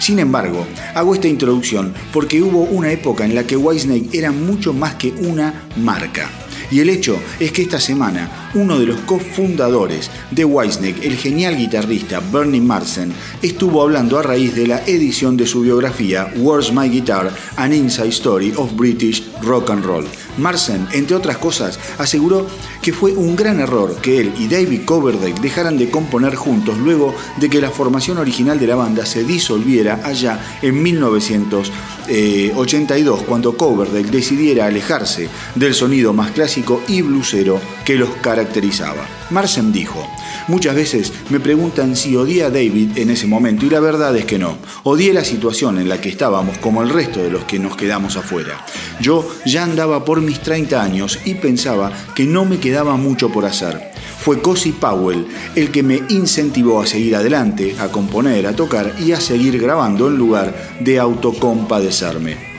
Sin 0.00 0.18
embargo, 0.18 0.66
hago 0.94 1.14
esta 1.14 1.28
introducción 1.28 1.92
porque 2.10 2.40
hubo 2.40 2.62
una 2.62 2.90
época 2.90 3.24
en 3.24 3.34
la 3.34 3.46
que 3.46 3.56
Whitesnake 3.56 4.08
era 4.16 4.32
mucho 4.32 4.72
más 4.72 4.94
que 4.94 5.12
una 5.12 5.68
marca. 5.76 6.28
Y 6.70 6.80
el 6.80 6.88
hecho 6.88 7.18
es 7.38 7.52
que 7.52 7.62
esta 7.62 7.78
semana 7.80 8.50
uno 8.54 8.78
de 8.78 8.86
los 8.86 9.00
cofundadores 9.00 10.10
de 10.30 10.44
Whitesnake, 10.44 11.04
el 11.04 11.16
genial 11.16 11.56
guitarrista 11.56 12.20
Bernie 12.32 12.60
Marsden, 12.60 13.12
estuvo 13.42 13.82
hablando 13.82 14.18
a 14.18 14.22
raíz 14.22 14.54
de 14.54 14.68
la 14.68 14.82
edición 14.86 15.36
de 15.36 15.46
su 15.46 15.60
biografía 15.60 16.32
Where's 16.36 16.72
My 16.72 16.88
Guitar? 16.88 17.30
An 17.56 17.74
Inside 17.74 18.08
Story 18.08 18.54
of 18.56 18.74
British 18.76 19.28
Rock 19.42 19.70
and 19.70 19.84
Roll. 19.84 20.06
Marsden, 20.40 20.88
entre 20.92 21.16
otras 21.16 21.38
cosas, 21.38 21.80
aseguró 21.98 22.46
que 22.82 22.92
fue 22.92 23.12
un 23.12 23.34
gran 23.36 23.60
error 23.60 23.96
que 24.00 24.18
él 24.20 24.34
y 24.38 24.48
David 24.48 24.84
Coverdale 24.84 25.34
dejaran 25.40 25.78
de 25.78 25.88
componer 25.90 26.34
juntos 26.34 26.76
luego 26.78 27.14
de 27.36 27.48
que 27.48 27.60
la 27.60 27.70
formación 27.70 28.18
original 28.18 28.58
de 28.58 28.66
la 28.66 28.74
banda 28.74 29.06
se 29.06 29.22
disolviera 29.24 30.00
allá 30.04 30.40
en 30.62 30.82
1982 30.82 33.22
cuando 33.22 33.56
Coverdale 33.56 34.10
decidiera 34.10 34.66
alejarse 34.66 35.28
del 35.54 35.74
sonido 35.74 36.12
más 36.12 36.32
clásico 36.32 36.82
y 36.88 37.02
blusero 37.02 37.60
que 37.84 37.94
los 37.96 38.10
caracterizaba. 38.16 39.06
Marsden 39.30 39.70
dijo, 39.72 40.04
muchas 40.50 40.74
veces 40.74 41.12
me 41.30 41.40
preguntan 41.40 41.96
si 41.96 42.16
odié 42.16 42.44
a 42.44 42.50
David 42.50 42.98
en 42.98 43.10
ese 43.10 43.26
momento 43.26 43.64
y 43.64 43.70
la 43.70 43.80
verdad 43.80 44.14
es 44.16 44.24
que 44.24 44.38
no. 44.38 44.58
Odié 44.82 45.14
la 45.14 45.24
situación 45.24 45.78
en 45.78 45.88
la 45.88 46.00
que 46.00 46.08
estábamos 46.08 46.58
como 46.58 46.82
el 46.82 46.90
resto 46.90 47.22
de 47.22 47.30
los 47.30 47.44
que 47.44 47.58
nos 47.58 47.76
quedamos 47.76 48.16
afuera. 48.16 48.66
Yo 49.00 49.26
ya 49.46 49.62
andaba 49.62 50.04
por 50.04 50.20
mis 50.20 50.40
30 50.40 50.82
años 50.82 51.18
y 51.24 51.34
pensaba 51.34 51.92
que 52.14 52.24
no 52.24 52.44
me 52.44 52.58
quedaba 52.58 52.96
mucho 52.96 53.30
por 53.30 53.46
hacer. 53.46 53.92
Fue 54.18 54.42
Cosi 54.42 54.72
Powell 54.72 55.26
el 55.54 55.70
que 55.70 55.82
me 55.82 56.02
incentivó 56.10 56.82
a 56.82 56.86
seguir 56.86 57.16
adelante, 57.16 57.76
a 57.78 57.88
componer, 57.88 58.46
a 58.46 58.54
tocar 58.54 58.94
y 59.00 59.12
a 59.12 59.20
seguir 59.20 59.58
grabando 59.58 60.08
en 60.08 60.16
lugar 60.16 60.54
de 60.80 60.98
autocompadecerme. 60.98 62.49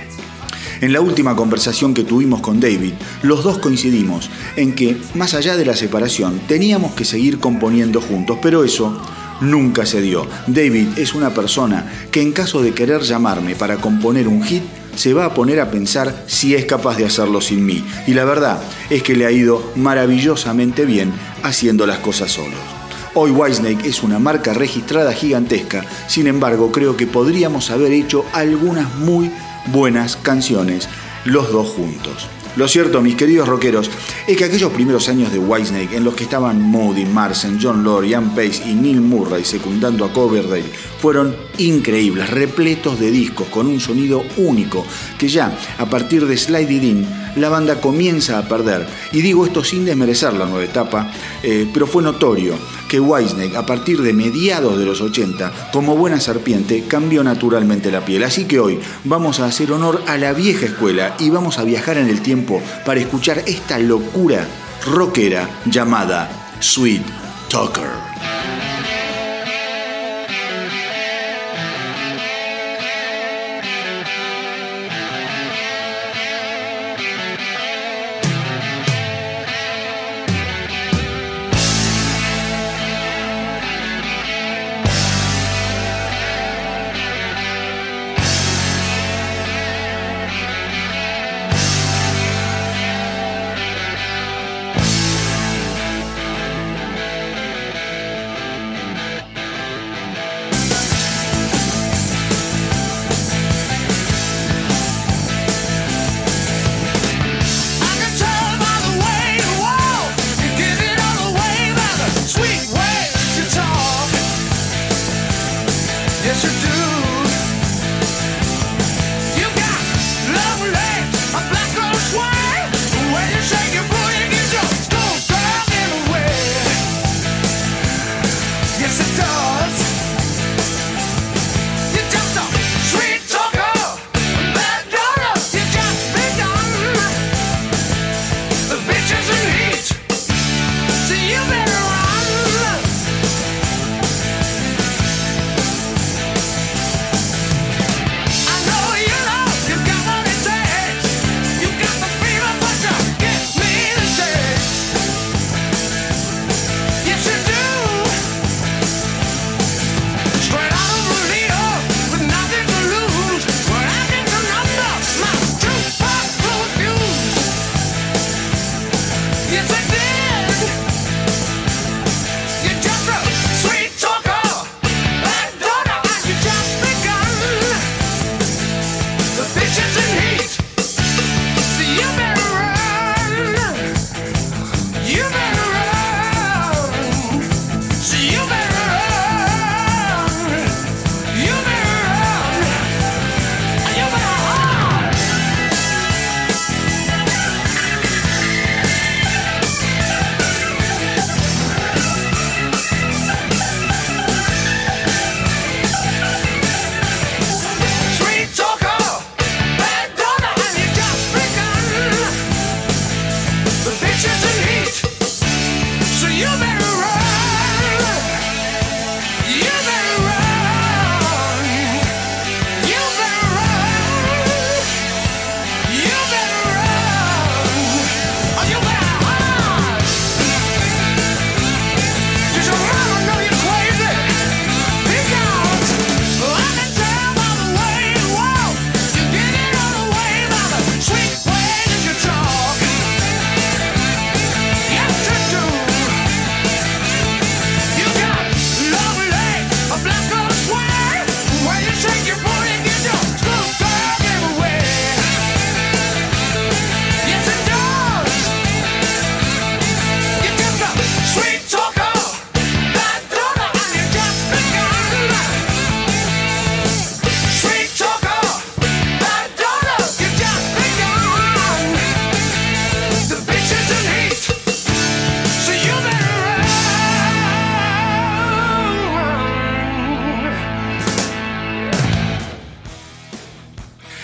En 0.81 0.93
la 0.93 1.01
última 1.01 1.35
conversación 1.35 1.93
que 1.93 2.03
tuvimos 2.03 2.41
con 2.41 2.59
David, 2.59 2.93
los 3.21 3.43
dos 3.43 3.59
coincidimos 3.59 4.31
en 4.55 4.73
que, 4.73 4.97
más 5.13 5.35
allá 5.35 5.55
de 5.55 5.63
la 5.63 5.75
separación, 5.75 6.41
teníamos 6.47 6.93
que 6.93 7.05
seguir 7.05 7.37
componiendo 7.37 8.01
juntos, 8.01 8.39
pero 8.41 8.63
eso 8.63 8.99
nunca 9.41 9.85
se 9.85 10.01
dio. 10.01 10.25
David 10.47 10.97
es 10.97 11.13
una 11.13 11.35
persona 11.35 11.85
que 12.09 12.23
en 12.23 12.31
caso 12.31 12.63
de 12.63 12.73
querer 12.73 13.01
llamarme 13.01 13.55
para 13.55 13.77
componer 13.77 14.27
un 14.27 14.43
hit, 14.43 14.63
se 14.95 15.13
va 15.13 15.25
a 15.25 15.33
poner 15.35 15.59
a 15.59 15.69
pensar 15.69 16.23
si 16.25 16.55
es 16.55 16.65
capaz 16.65 16.97
de 16.97 17.05
hacerlo 17.05 17.41
sin 17.41 17.63
mí. 17.63 17.85
Y 18.07 18.15
la 18.15 18.25
verdad 18.25 18.59
es 18.89 19.03
que 19.03 19.15
le 19.15 19.27
ha 19.27 19.31
ido 19.31 19.71
maravillosamente 19.75 20.85
bien 20.85 21.13
haciendo 21.43 21.85
las 21.85 21.99
cosas 21.99 22.31
solos. 22.31 22.59
Hoy 23.13 23.29
Whitesnake 23.29 23.85
es 23.85 24.01
una 24.01 24.17
marca 24.17 24.53
registrada 24.53 25.13
gigantesca, 25.13 25.85
sin 26.07 26.25
embargo 26.25 26.71
creo 26.71 26.97
que 26.97 27.05
podríamos 27.05 27.69
haber 27.69 27.91
hecho 27.91 28.25
algunas 28.33 28.95
muy 28.95 29.29
buenas 29.67 30.15
canciones 30.15 30.87
los 31.25 31.51
dos 31.51 31.67
juntos. 31.69 32.27
Lo 32.57 32.67
cierto, 32.67 33.01
mis 33.01 33.15
queridos 33.15 33.47
rockeros, 33.47 33.89
es 34.27 34.35
que 34.35 34.43
aquellos 34.43 34.73
primeros 34.73 35.07
años 35.07 35.31
de 35.31 35.39
Whitesnake, 35.39 35.95
en 35.95 36.03
los 36.03 36.15
que 36.15 36.25
estaban 36.25 36.61
Moody, 36.61 37.05
Marsen, 37.05 37.59
John 37.61 37.81
Lord, 37.81 38.03
Ian 38.03 38.35
Pace 38.35 38.63
y 38.65 38.73
Neil 38.73 38.99
Murray 38.99 39.45
secundando 39.45 40.03
a 40.03 40.11
Coverdale, 40.11 40.65
fueron 40.99 41.33
increíbles, 41.59 42.29
repletos 42.29 42.99
de 42.99 43.09
discos 43.09 43.47
con 43.47 43.67
un 43.67 43.79
sonido 43.79 44.25
único, 44.35 44.85
que 45.17 45.29
ya 45.29 45.57
a 45.77 45.85
partir 45.85 46.25
de 46.25 46.35
Slide 46.35 46.69
It 46.69 46.83
In, 46.83 47.07
la 47.37 47.47
banda 47.47 47.79
comienza 47.79 48.37
a 48.37 48.45
perder. 48.45 48.85
Y 49.13 49.21
digo 49.21 49.45
esto 49.45 49.63
sin 49.63 49.85
desmerecer 49.85 50.33
la 50.33 50.45
nueva 50.45 50.65
etapa, 50.65 51.09
eh, 51.43 51.69
pero 51.73 51.87
fue 51.87 52.03
notorio 52.03 52.55
que 52.91 52.99
Whitesnake, 52.99 53.55
a 53.55 53.65
partir 53.65 54.01
de 54.01 54.11
mediados 54.11 54.77
de 54.77 54.83
los 54.83 54.99
80, 54.99 55.69
como 55.71 55.95
buena 55.95 56.19
serpiente, 56.19 56.83
cambió 56.89 57.23
naturalmente 57.23 57.89
la 57.89 58.03
piel. 58.03 58.21
Así 58.21 58.43
que 58.43 58.59
hoy 58.59 58.81
vamos 59.05 59.39
a 59.39 59.45
hacer 59.45 59.71
honor 59.71 60.03
a 60.07 60.17
la 60.17 60.33
vieja 60.33 60.65
escuela 60.65 61.15
y 61.17 61.29
vamos 61.29 61.57
a 61.57 61.63
viajar 61.63 61.97
en 61.97 62.09
el 62.09 62.21
tiempo 62.21 62.61
para 62.85 62.99
escuchar 62.99 63.43
esta 63.45 63.79
locura 63.79 64.45
rockera 64.85 65.47
llamada 65.67 66.29
Sweet 66.59 67.03
Talker. 67.49 68.40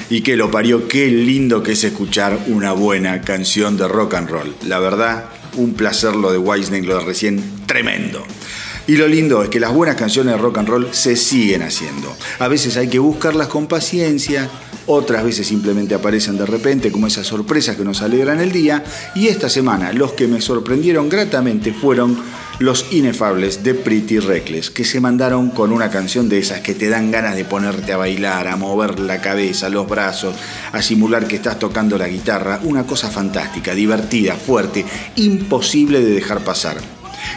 Y 0.10 0.22
que 0.22 0.36
lo 0.36 0.50
parió, 0.52 0.88
qué 0.88 1.08
lindo 1.08 1.64
que 1.64 1.74
es 1.74 1.84
escuchar 1.84 2.40
una 2.48 2.72
buena 2.72 3.22
canción 3.22 3.78
de 3.78 3.88
rock 3.88 4.16
and 4.16 4.30
roll. 4.30 4.56
La 4.66 4.80
verdad, 4.80 5.26
un 5.56 5.74
placer 5.74 6.16
lo 6.16 6.32
de 6.32 6.38
Whitesnake, 6.38 6.86
lo 6.86 7.00
de 7.00 7.06
recién, 7.06 7.44
tremendo. 7.66 8.24
Y 8.88 8.96
lo 8.96 9.08
lindo 9.08 9.44
es 9.44 9.50
que 9.50 9.60
las 9.60 9.74
buenas 9.74 9.98
canciones 9.98 10.36
de 10.36 10.42
rock 10.42 10.60
and 10.60 10.70
roll 10.70 10.88
se 10.92 11.18
siguen 11.18 11.62
haciendo. 11.62 12.16
A 12.40 12.48
veces 12.48 12.78
hay 12.78 12.88
que 12.88 13.00
buscarlas 13.00 13.50
con 13.50 13.68
paciencia, 13.68 14.50
otras 14.86 15.26
veces 15.26 15.46
simplemente 15.46 15.94
aparecen 15.94 16.38
de 16.38 16.46
repente 16.46 16.90
como 16.90 17.08
esas 17.08 17.28
sorpresas 17.28 17.76
que 17.76 17.84
nos 17.84 18.02
alegran 18.02 18.40
el 18.40 18.54
día. 18.54 18.86
Y 19.14 19.28
esta 19.28 19.50
semana 19.50 19.92
los 19.92 20.14
que 20.14 20.28
me 20.28 20.40
sorprendieron 20.40 21.10
gratamente 21.10 21.74
fueron 21.74 22.18
los 22.60 22.88
inefables 22.92 23.64
de 23.64 23.76
Pretty 23.76 24.20
Reckless, 24.20 24.72
que 24.72 24.84
se 24.84 25.00
mandaron 25.00 25.52
con 25.52 25.72
una 25.72 25.92
canción 25.92 26.28
de 26.28 26.40
esas 26.40 26.62
que 26.62 26.74
te 26.74 26.90
dan 26.90 27.12
ganas 27.12 27.36
de 27.36 27.46
ponerte 27.46 27.94
a 27.94 27.98
bailar, 27.98 28.48
a 28.48 28.56
mover 28.56 29.00
la 29.00 29.22
cabeza, 29.22 29.70
los 29.70 29.88
brazos, 29.88 30.36
a 30.72 30.82
simular 30.82 31.28
que 31.28 31.36
estás 31.36 31.60
tocando 31.60 31.98
la 31.98 32.08
guitarra. 32.08 32.60
Una 32.64 32.84
cosa 32.86 33.12
fantástica, 33.12 33.76
divertida, 33.76 34.36
fuerte, 34.36 34.86
imposible 35.16 36.00
de 36.00 36.12
dejar 36.12 36.40
pasar. 36.44 36.78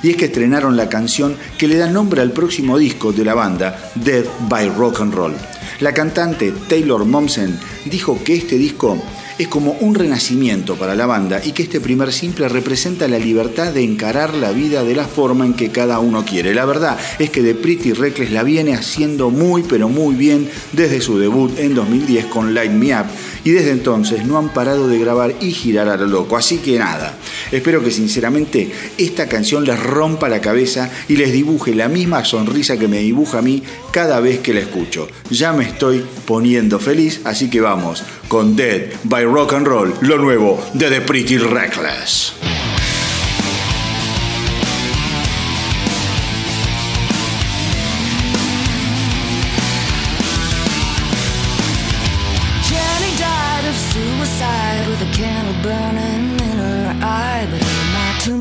Y 0.03 0.11
es 0.11 0.17
que 0.17 0.27
estrenaron 0.27 0.77
la 0.77 0.89
canción 0.89 1.37
que 1.59 1.69
le 1.69 1.77
da 1.77 1.89
nombre 1.89 2.23
al 2.23 2.33
próximo 2.33 2.79
disco 2.79 3.13
de 3.13 3.25
la 3.25 3.35
banda, 3.35 3.79
Dead 3.97 4.25
by 4.49 4.71
Rock 4.71 5.01
and 5.01 5.15
Roll. 5.15 5.35
La 5.81 5.93
cantante 5.93 6.53
Taylor 6.69 7.05
Momsen 7.05 7.59
dijo 7.87 8.23
que 8.23 8.37
este 8.37 8.57
disco 8.57 9.03
es 9.41 9.49
como 9.49 9.73
un 9.81 9.95
renacimiento 9.95 10.77
para 10.77 10.95
la 10.95 11.07
banda 11.07 11.41
y 11.43 11.53
que 11.53 11.63
este 11.63 11.81
primer 11.81 12.13
simple 12.13 12.47
representa 12.47 13.09
la 13.09 13.19
libertad 13.19 13.73
de 13.73 13.83
encarar 13.83 14.35
la 14.35 14.53
vida 14.53 14.85
de 14.85 14.95
la 14.95 15.07
forma 15.07 15.47
en 15.47 15.55
que 15.55 15.71
cada 15.71 15.99
uno 15.99 16.27
quiere. 16.27 16.53
La 16.53 16.67
verdad 16.67 16.99
es 17.19 17.31
que 17.31 17.41
The 17.41 17.55
Pretty 17.55 17.95
Reckless 17.95 18.33
la 18.33 18.43
viene 18.43 18.75
haciendo 18.75 19.31
muy 19.31 19.63
pero 19.63 19.89
muy 19.89 20.15
bien 20.15 20.47
desde 20.73 21.01
su 21.01 21.19
debut 21.19 21.59
en 21.59 21.75
2010 21.75 22.27
con 22.27 22.53
Light 22.53 22.73
Me 22.73 22.95
Up 22.95 23.07
y 23.45 23.51
desde 23.51 23.71
entonces 23.71 24.25
no 24.25 24.39
han 24.39 24.53
parado 24.53 24.89
de 24.89 24.99
grabar 24.99 25.35
y 25.41 25.53
girar 25.53 25.89
a 25.89 25.97
lo 25.97 26.07
loco. 26.07 26.37
Así 26.37 26.59
que 26.59 26.79
nada, 26.79 27.17
espero 27.53 27.83
que 27.83 27.91
sinceramente 27.91 28.71
esta 28.99 29.29
canción 29.29 29.65
les 29.65 29.81
rompa 29.81 30.29
la 30.29 30.41
cabeza 30.41 30.91
y 31.09 31.17
les 31.17 31.33
dibuje 31.33 31.75
la 31.75 31.89
misma 31.89 32.25
sonrisa 32.25 32.79
que 32.79 32.89
me 32.89 32.99
dibuja 33.01 33.39
a 33.39 33.43
mí 33.43 33.63
cada 33.93 34.21
vez 34.21 34.41
que 34.41 34.55
la 34.55 34.61
escucho. 34.61 35.09
Ya 35.31 35.53
me 35.53 35.65
estoy 35.65 36.05
poniendo 36.27 36.79
feliz, 36.79 37.21
así 37.25 37.51
que 37.51 37.61
vamos 37.61 38.03
con 38.29 38.57
Dead 38.57 38.93
by 39.05 39.25
Rock 39.25 39.55
and 39.55 39.67
Roll, 39.67 39.95
lo 40.03 40.19
nuevo 40.19 40.63
de 40.75 40.89
The 40.89 41.01
Pretty 41.01 41.39
Reckless. 41.39 42.60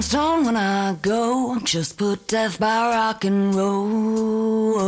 Tombstone, 0.10 0.45
when 0.45 0.57
I 0.57 0.95
go, 1.03 1.60
just 1.64 1.98
put 1.99 2.27
death 2.27 2.60
by 2.60 2.90
rock 2.90 3.26
and 3.26 3.53
roll. 3.53 4.80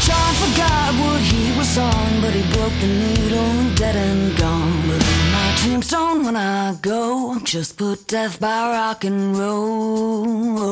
John 0.00 0.34
forgot 0.40 0.94
what 0.94 1.20
he 1.20 1.52
was 1.58 1.76
on, 1.76 2.20
but 2.22 2.32
he 2.32 2.42
broke 2.54 2.72
the 2.80 2.86
needle, 2.86 3.38
and 3.38 3.76
dead 3.76 3.96
and 3.96 4.34
gone. 4.38 4.88
But 4.88 5.02
on 5.04 5.32
my 5.32 5.54
tombstone, 5.58 6.24
when 6.24 6.36
I 6.36 6.76
go, 6.80 7.38
just 7.44 7.76
put 7.76 8.06
death 8.06 8.40
by 8.40 8.70
rock 8.72 9.04
and 9.04 9.36
roll. 9.36 10.64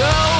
Go 0.00 0.39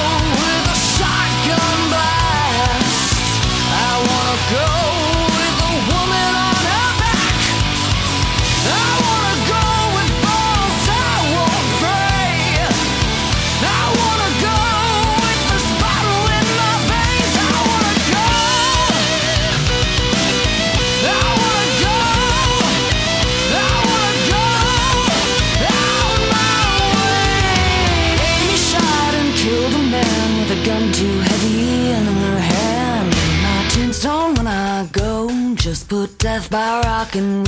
death 36.21 36.51
by 36.51 36.81
rock 36.85 37.15
and 37.15 37.40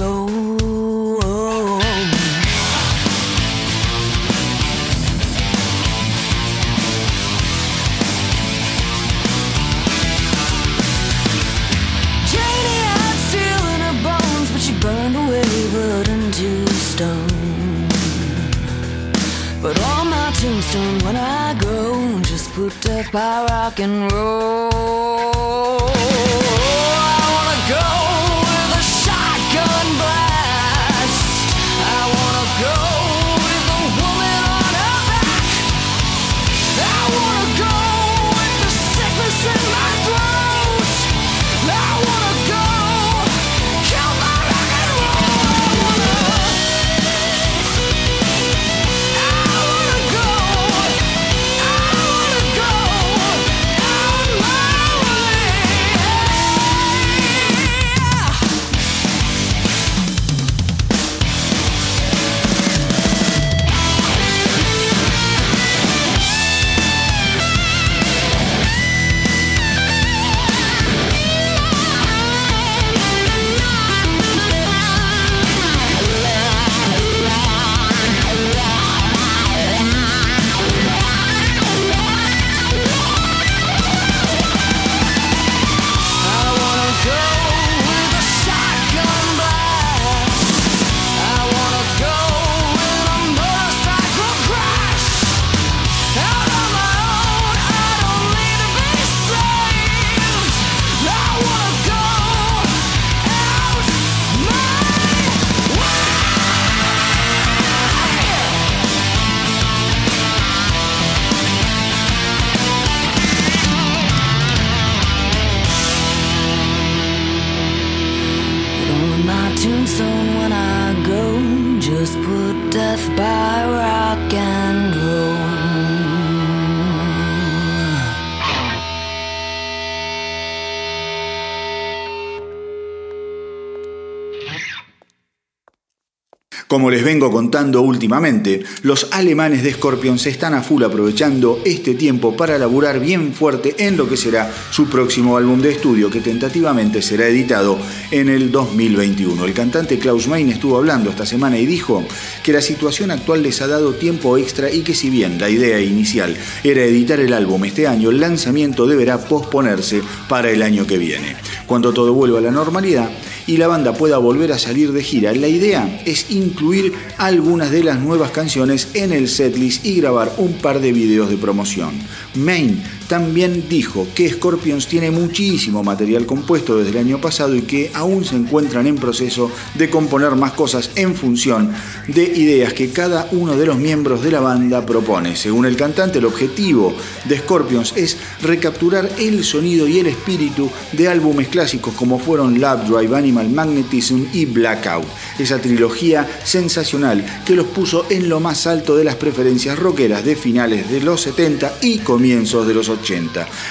contando 137.32 137.82
últimamente, 137.82 138.64
los 138.82 139.08
alemanes 139.12 139.64
de 139.64 139.74
Scorpion 139.74 140.20
se 140.20 140.30
están 140.30 140.54
a 140.54 140.64
full 140.64 140.84
aprovechando 140.84 141.62
este 141.66 141.94
tiempo 141.96 142.36
para 142.36 142.58
laburar 142.58 143.00
bien 143.00 143.34
fuerte 143.34 143.76
en 143.80 143.98
lo 143.98 144.08
que 144.08 144.18
será 144.18 144.52
su 144.72 144.88
próximo 144.90 145.38
álbum 145.38 145.62
de 145.62 145.72
estudio 145.72 146.10
que 146.10 146.22
tentativamente 146.22 147.02
será 147.02 147.28
editado 147.28 147.78
en 148.12 148.30
el 148.30 148.52
2021. 148.52 149.46
El 149.46 149.54
cantante 149.54 150.00
Klaus 150.00 150.28
Main 150.28 150.50
estuvo 150.50 150.78
hablando 150.78 151.10
esta 151.10 151.26
semana 151.26 151.58
y 151.58 151.66
dijo 151.66 152.04
que 152.44 152.54
la 152.54 152.62
situación 152.62 153.12
actual 153.12 153.44
les 153.44 153.62
ha 153.62 153.68
dado 153.68 153.94
tiempo 153.94 154.38
extra 154.38 154.72
y 154.72 154.82
que 154.82 154.94
si 154.94 155.10
bien 155.10 155.40
la 155.40 155.50
idea 155.50 155.80
inicial 155.80 156.36
era 156.64 156.84
editar 156.84 157.20
el 157.20 157.34
álbum 157.34 157.66
este 157.66 157.88
año, 157.88 158.10
el 158.10 158.20
lanzamiento 158.20 158.86
deberá 158.88 159.18
posponerse 159.18 160.02
para 160.28 160.52
el 160.52 160.62
año 160.62 160.88
que 160.88 160.98
viene. 160.98 161.36
Cuando 161.66 161.94
todo 161.94 162.14
vuelva 162.14 162.40
a 162.40 162.42
la 162.42 162.52
normalidad, 162.52 163.10
y 163.48 163.58
la 163.58 163.68
banda 163.68 163.94
pueda 163.94 164.18
volver 164.18 164.52
a 164.52 164.60
salir 164.60 164.92
de 164.92 165.04
gira. 165.04 165.34
La 165.34 165.48
idea 165.48 166.02
es 166.06 166.32
incluir 166.32 166.94
algunas 167.18 167.72
de 167.72 167.84
las 167.84 168.00
nuevas 168.00 168.32
canciones 168.32 168.90
en 168.94 169.12
el 169.12 169.28
setlist 169.28 169.86
y 169.86 169.96
grabar 169.96 170.34
un 170.38 170.54
par 170.54 170.80
de 170.80 170.92
videos 170.92 171.30
de 171.30 171.38
promoción. 171.38 171.92
Main 172.36 172.82
también 173.14 173.70
dijo 173.70 174.08
que 174.16 174.28
Scorpions 174.28 174.88
tiene 174.88 175.12
muchísimo 175.12 175.84
material 175.84 176.26
compuesto 176.26 176.80
desde 176.80 176.90
el 176.90 176.98
año 176.98 177.22
pasado 177.22 177.56
y 177.56 177.62
que 177.62 177.92
aún 177.94 178.26
se 178.26 178.36
encuentran 178.36 178.88
en 178.88 178.96
proceso 178.96 179.52
de 179.76 179.88
componer 179.88 180.32
más 180.32 180.54
cosas 180.54 180.90
en 180.96 181.14
función 181.14 181.72
de 182.08 182.24
ideas 182.24 182.74
que 182.74 182.90
cada 182.90 183.28
uno 183.32 183.56
de 183.56 183.68
los 183.68 183.78
miembros 183.78 184.24
de 184.24 184.32
la 184.32 184.40
banda 184.40 184.84
propone. 184.84 185.36
Según 185.36 185.68
el 185.68 185.78
cantante, 185.78 186.18
el 186.18 186.26
objetivo 186.26 186.96
de 187.26 187.38
Scorpions 187.38 187.94
es 187.96 188.18
recapturar 188.42 189.08
el 189.20 189.44
sonido 189.44 189.88
y 189.88 190.00
el 190.00 190.08
espíritu 190.08 190.72
de 190.94 191.08
álbumes 191.08 191.50
clásicos 191.50 191.94
como 191.94 192.18
fueron 192.18 192.60
Love 192.60 192.90
Drive, 192.90 193.16
Animal 193.16 193.52
Magnetism 193.52 194.24
y 194.34 194.46
Blackout. 194.46 195.06
Esa 195.38 195.62
trilogía 195.62 196.28
sensacional 196.44 197.24
que 197.46 197.56
los 197.56 197.68
puso 197.68 198.08
en 198.10 198.28
lo 198.28 198.40
más 198.40 198.66
alto 198.66 198.96
de 198.96 199.04
las 199.04 199.18
preferencias 199.18 199.78
rockeras 199.78 200.26
de 200.26 200.36
finales 200.36 200.90
de 200.90 201.00
los 201.00 201.22
70 201.22 201.78
y 201.84 202.00
comienzos 202.00 202.66
de 202.66 202.74
los 202.74 202.90
80. 202.90 203.03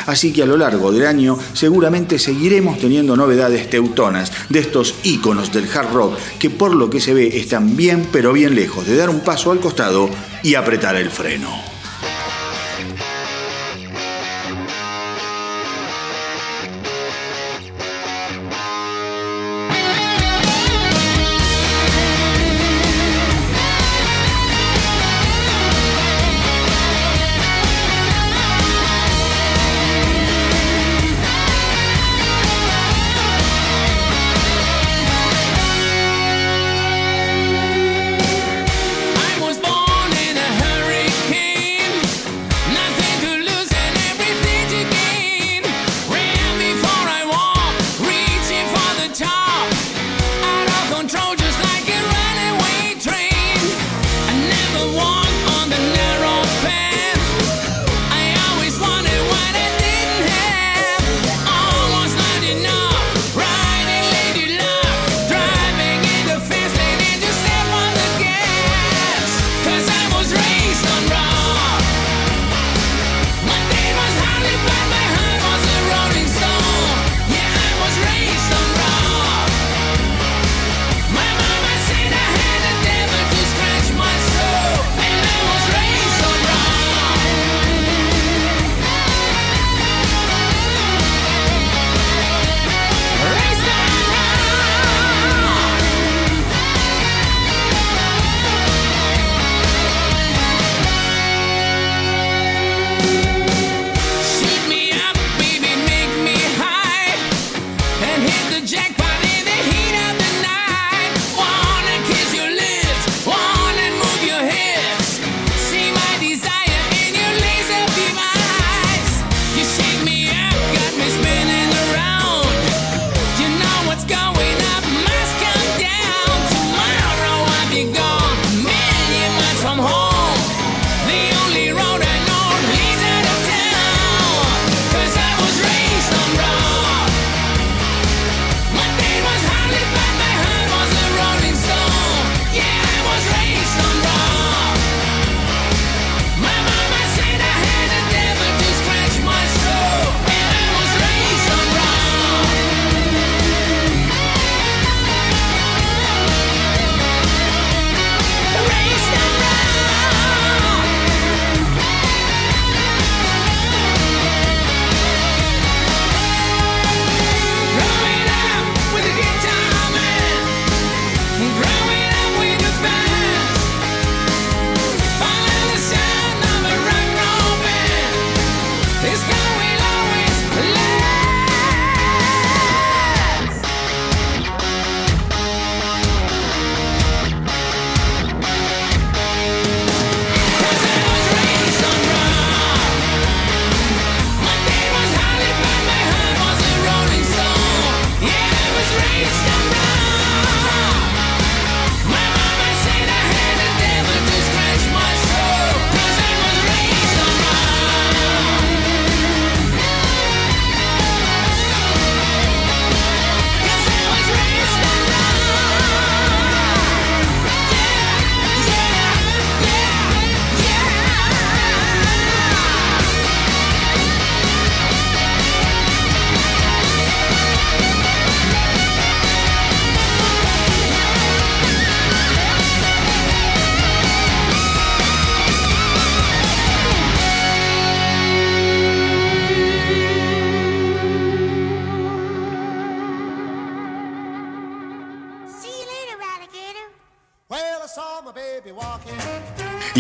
Así 0.07 0.33
que 0.33 0.43
a 0.43 0.47
lo 0.47 0.57
largo 0.57 0.93
del 0.93 1.07
año 1.07 1.39
seguramente 1.55 2.19
seguiremos 2.19 2.79
teniendo 2.79 3.17
novedades 3.17 3.71
teutonas 3.71 4.33
de 4.49 4.61
estos 4.61 4.95
íconos 5.03 5.53
del 5.53 5.69
hard 5.73 5.93
rock 5.93 6.19
que 6.39 6.51
por 6.51 6.75
lo 6.75 6.91
que 6.91 7.01
se 7.01 7.15
ve 7.15 7.39
están 7.39 7.77
bien 7.77 8.07
pero 8.13 8.33
bien 8.33 8.55
lejos 8.55 8.87
de 8.87 8.97
dar 8.97 9.11
un 9.11 9.21
paso 9.21 9.51
al 9.51 9.61
costado 9.61 10.09
y 10.43 10.55
apretar 10.55 10.97
el 10.97 11.11
freno. 11.11 11.72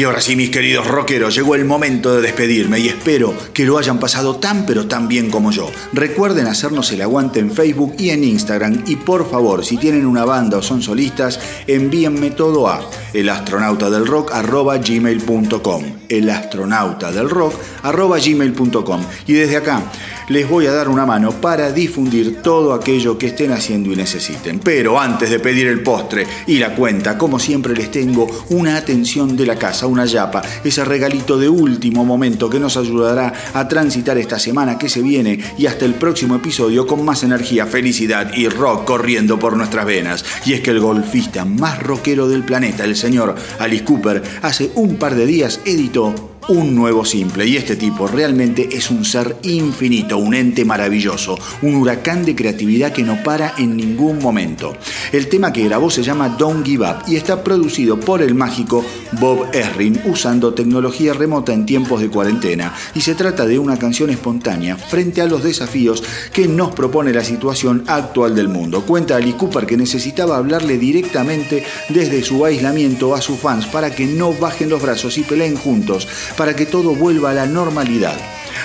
Y 0.02 0.04
ahora 0.04 0.20
sí, 0.20 0.34
mis 0.34 0.50
queridos 0.50 0.88
rockeros, 0.88 1.32
llegó 1.32 1.54
el 1.54 1.64
momento 1.64 2.16
de 2.16 2.22
despedirme 2.22 2.80
y 2.80 2.88
espero 2.88 3.32
que 3.54 3.64
lo 3.64 3.78
hayan 3.78 4.00
pasado 4.00 4.34
tan 4.34 4.66
pero 4.66 4.88
tan 4.88 5.06
bien 5.06 5.30
como 5.30 5.52
yo. 5.52 5.70
Recuerden 5.92 6.48
hacernos 6.48 6.90
el 6.90 7.02
aguante 7.02 7.38
en 7.38 7.52
Facebook 7.52 7.94
y 7.98 8.10
en 8.10 8.24
Instagram 8.24 8.82
y 8.88 8.96
por 8.96 9.30
favor, 9.30 9.64
si 9.64 9.76
tienen 9.76 10.04
una 10.04 10.24
banda 10.24 10.58
o 10.58 10.62
son 10.62 10.82
solistas, 10.82 11.38
envíenme 11.68 12.32
todo 12.32 12.66
a 12.66 12.80
elastronautadelrock.gmail.com 13.12 15.84
elastronautadelrock.gmail.com 16.08 19.04
Y 19.28 19.32
desde 19.34 19.56
acá 19.56 19.84
les 20.32 20.48
voy 20.48 20.66
a 20.66 20.72
dar 20.72 20.88
una 20.88 21.04
mano 21.04 21.30
para 21.30 21.70
difundir 21.70 22.40
todo 22.40 22.72
aquello 22.72 23.18
que 23.18 23.26
estén 23.26 23.52
haciendo 23.52 23.92
y 23.92 23.96
necesiten. 23.96 24.60
Pero 24.60 24.98
antes 24.98 25.28
de 25.28 25.38
pedir 25.38 25.66
el 25.66 25.82
postre 25.82 26.26
y 26.46 26.58
la 26.58 26.74
cuenta, 26.74 27.18
como 27.18 27.38
siempre 27.38 27.74
les 27.74 27.90
tengo 27.90 28.26
una 28.48 28.78
atención 28.78 29.36
de 29.36 29.44
la 29.44 29.56
casa, 29.56 29.86
una 29.86 30.06
yapa, 30.06 30.40
ese 30.64 30.86
regalito 30.86 31.36
de 31.36 31.50
último 31.50 32.06
momento 32.06 32.48
que 32.48 32.58
nos 32.58 32.78
ayudará 32.78 33.32
a 33.52 33.68
transitar 33.68 34.16
esta 34.16 34.38
semana 34.38 34.78
que 34.78 34.88
se 34.88 35.02
viene 35.02 35.38
y 35.58 35.66
hasta 35.66 35.84
el 35.84 35.94
próximo 35.94 36.36
episodio 36.36 36.86
con 36.86 37.04
más 37.04 37.22
energía, 37.22 37.66
felicidad 37.66 38.32
y 38.34 38.48
rock 38.48 38.86
corriendo 38.86 39.38
por 39.38 39.54
nuestras 39.54 39.84
venas. 39.84 40.24
Y 40.46 40.54
es 40.54 40.62
que 40.62 40.70
el 40.70 40.80
golfista 40.80 41.44
más 41.44 41.82
rockero 41.82 42.26
del 42.26 42.42
planeta, 42.42 42.84
el 42.84 42.96
señor 42.96 43.34
Alice 43.58 43.84
Cooper, 43.84 44.22
hace 44.40 44.70
un 44.76 44.96
par 44.96 45.14
de 45.14 45.26
días 45.26 45.60
editó 45.66 46.31
un 46.48 46.74
nuevo 46.74 47.04
simple. 47.04 47.46
Y 47.46 47.56
este 47.56 47.76
tipo 47.76 48.06
realmente 48.06 48.68
es 48.72 48.90
un 48.90 49.04
ser 49.04 49.36
infinito, 49.42 50.18
un 50.18 50.34
ente 50.34 50.64
maravilloso, 50.64 51.38
un 51.62 51.76
huracán 51.76 52.24
de 52.24 52.34
creatividad 52.34 52.92
que 52.92 53.02
no 53.02 53.22
para 53.22 53.54
en 53.58 53.76
ningún 53.76 54.18
momento. 54.18 54.76
El 55.12 55.28
tema 55.28 55.52
que 55.52 55.64
grabó 55.64 55.90
se 55.90 56.02
llama 56.02 56.30
Don't 56.30 56.64
Give 56.64 56.88
Up 56.88 57.04
y 57.06 57.16
está 57.16 57.42
producido 57.42 57.98
por 57.98 58.22
el 58.22 58.34
mágico 58.34 58.84
Bob 59.12 59.46
Erring 59.52 60.00
usando 60.06 60.54
tecnología 60.54 61.12
remota 61.12 61.52
en 61.52 61.66
tiempos 61.66 62.00
de 62.00 62.08
cuarentena. 62.08 62.74
Y 62.94 63.00
se 63.00 63.14
trata 63.14 63.46
de 63.46 63.58
una 63.58 63.78
canción 63.78 64.10
espontánea 64.10 64.76
frente 64.76 65.20
a 65.20 65.26
los 65.26 65.42
desafíos 65.42 66.02
que 66.32 66.48
nos 66.48 66.74
propone 66.74 67.12
la 67.12 67.24
situación 67.24 67.84
actual 67.86 68.34
del 68.34 68.48
mundo. 68.48 68.82
Cuenta 68.82 69.16
Alice 69.16 69.36
Cooper 69.36 69.66
que 69.66 69.76
necesitaba 69.76 70.36
hablarle 70.36 70.78
directamente 70.78 71.64
desde 71.88 72.22
su 72.22 72.44
aislamiento 72.44 73.14
a 73.14 73.20
sus 73.20 73.38
fans 73.38 73.66
para 73.66 73.94
que 73.94 74.06
no 74.06 74.32
bajen 74.32 74.70
los 74.70 74.82
brazos 74.82 75.18
y 75.18 75.22
peleen 75.22 75.56
juntos 75.56 76.08
para 76.36 76.54
que 76.54 76.66
todo 76.66 76.94
vuelva 76.94 77.30
a 77.30 77.34
la 77.34 77.46
normalidad. 77.46 78.16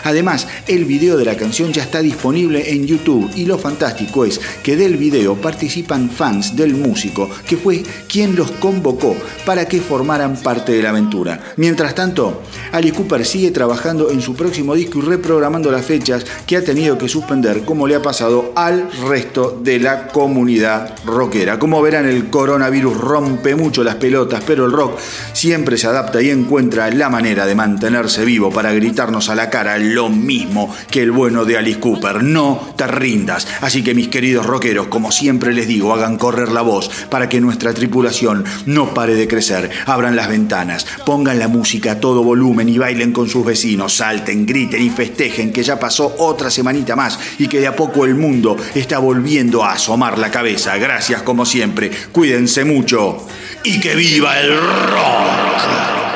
Además, 0.03 0.47
el 0.67 0.85
video 0.85 1.17
de 1.17 1.25
la 1.25 1.35
canción 1.35 1.73
ya 1.73 1.83
está 1.83 2.01
disponible 2.01 2.73
en 2.73 2.85
YouTube 2.85 3.29
y 3.35 3.45
lo 3.45 3.57
fantástico 3.57 4.25
es 4.25 4.39
que 4.63 4.75
del 4.75 4.97
video 4.97 5.35
participan 5.35 6.09
fans 6.09 6.55
del 6.55 6.73
músico, 6.73 7.29
que 7.47 7.57
fue 7.57 7.83
quien 8.07 8.35
los 8.35 8.51
convocó 8.51 9.15
para 9.45 9.65
que 9.65 9.81
formaran 9.81 10.37
parte 10.37 10.71
de 10.71 10.83
la 10.83 10.89
aventura. 10.89 11.39
Mientras 11.57 11.95
tanto, 11.95 12.43
Alice 12.71 12.95
Cooper 12.95 13.25
sigue 13.25 13.51
trabajando 13.51 14.11
en 14.11 14.21
su 14.21 14.35
próximo 14.35 14.75
disco 14.75 14.99
y 14.99 15.03
reprogramando 15.03 15.71
las 15.71 15.85
fechas 15.85 16.25
que 16.45 16.57
ha 16.57 16.63
tenido 16.63 16.97
que 16.97 17.09
suspender, 17.09 17.63
como 17.63 17.87
le 17.87 17.95
ha 17.95 18.01
pasado 18.01 18.51
al 18.55 18.89
resto 19.07 19.59
de 19.61 19.79
la 19.79 20.07
comunidad 20.07 20.95
rockera. 21.05 21.59
Como 21.59 21.81
verán, 21.81 22.05
el 22.05 22.29
coronavirus 22.29 22.97
rompe 22.97 23.55
mucho 23.55 23.83
las 23.83 23.95
pelotas, 23.95 24.43
pero 24.45 24.65
el 24.65 24.71
rock 24.71 24.99
siempre 25.33 25.77
se 25.77 25.87
adapta 25.87 26.21
y 26.21 26.29
encuentra 26.29 26.89
la 26.91 27.09
manera 27.09 27.45
de 27.45 27.55
mantenerse 27.55 28.25
vivo 28.25 28.51
para 28.51 28.71
gritarnos 28.71 29.29
a 29.29 29.35
la 29.35 29.49
cara 29.49 29.77
lo 29.93 30.09
mismo 30.09 30.73
que 30.91 31.01
el 31.01 31.11
bueno 31.11 31.45
de 31.45 31.57
Alice 31.57 31.79
Cooper. 31.79 32.23
No 32.23 32.73
te 32.75 32.87
rindas. 32.87 33.47
Así 33.61 33.83
que 33.83 33.93
mis 33.93 34.07
queridos 34.07 34.45
rockeros, 34.45 34.87
como 34.87 35.11
siempre 35.11 35.53
les 35.53 35.67
digo, 35.67 35.93
hagan 35.93 36.17
correr 36.17 36.51
la 36.51 36.61
voz 36.61 36.89
para 37.09 37.29
que 37.29 37.41
nuestra 37.41 37.73
tripulación 37.73 38.43
no 38.65 38.93
pare 38.93 39.15
de 39.15 39.27
crecer. 39.27 39.69
Abran 39.85 40.15
las 40.15 40.29
ventanas, 40.29 40.85
pongan 41.05 41.39
la 41.39 41.47
música 41.47 41.93
a 41.93 41.99
todo 41.99 42.23
volumen 42.23 42.69
y 42.69 42.77
bailen 42.77 43.11
con 43.11 43.29
sus 43.29 43.45
vecinos. 43.45 43.93
Salten, 43.93 44.45
griten 44.45 44.81
y 44.81 44.89
festejen 44.89 45.51
que 45.51 45.63
ya 45.63 45.79
pasó 45.79 46.15
otra 46.19 46.49
semanita 46.49 46.95
más 46.95 47.19
y 47.39 47.47
que 47.47 47.59
de 47.59 47.67
a 47.67 47.75
poco 47.75 48.05
el 48.05 48.15
mundo 48.15 48.57
está 48.75 48.99
volviendo 48.99 49.63
a 49.63 49.73
asomar 49.73 50.17
la 50.17 50.31
cabeza. 50.31 50.77
Gracias 50.77 51.21
como 51.21 51.45
siempre. 51.45 51.91
Cuídense 52.11 52.63
mucho 52.63 53.25
y 53.63 53.79
que 53.79 53.95
viva 53.95 54.39
el 54.39 54.57
rock. 54.57 56.06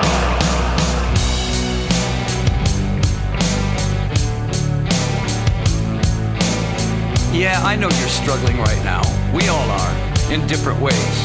Yeah, 7.32 7.62
I 7.64 7.78
know 7.78 7.88
you're 7.88 8.10
struggling 8.10 8.58
right 8.58 8.84
now. 8.84 9.02
We 9.34 9.48
all 9.48 9.72
are, 9.72 9.95
in 10.30 10.45
different 10.48 10.82
ways. 10.82 11.16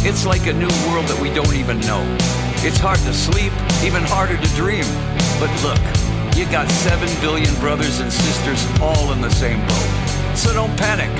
It's 0.00 0.24
like 0.24 0.46
a 0.46 0.54
new 0.54 0.72
world 0.88 1.04
that 1.12 1.18
we 1.20 1.28
don't 1.34 1.52
even 1.52 1.78
know. 1.80 2.00
It's 2.64 2.78
hard 2.78 2.98
to 3.00 3.12
sleep, 3.12 3.52
even 3.84 4.00
harder 4.02 4.40
to 4.40 4.48
dream. 4.56 4.88
But 5.36 5.52
look, 5.60 5.76
you 6.34 6.48
got 6.50 6.66
7 6.70 7.04
billion 7.20 7.54
brothers 7.60 8.00
and 8.00 8.10
sisters 8.10 8.64
all 8.80 9.12
in 9.12 9.20
the 9.20 9.28
same 9.28 9.60
boat. 9.68 10.34
So 10.34 10.54
don't 10.54 10.74
panic. 10.78 11.12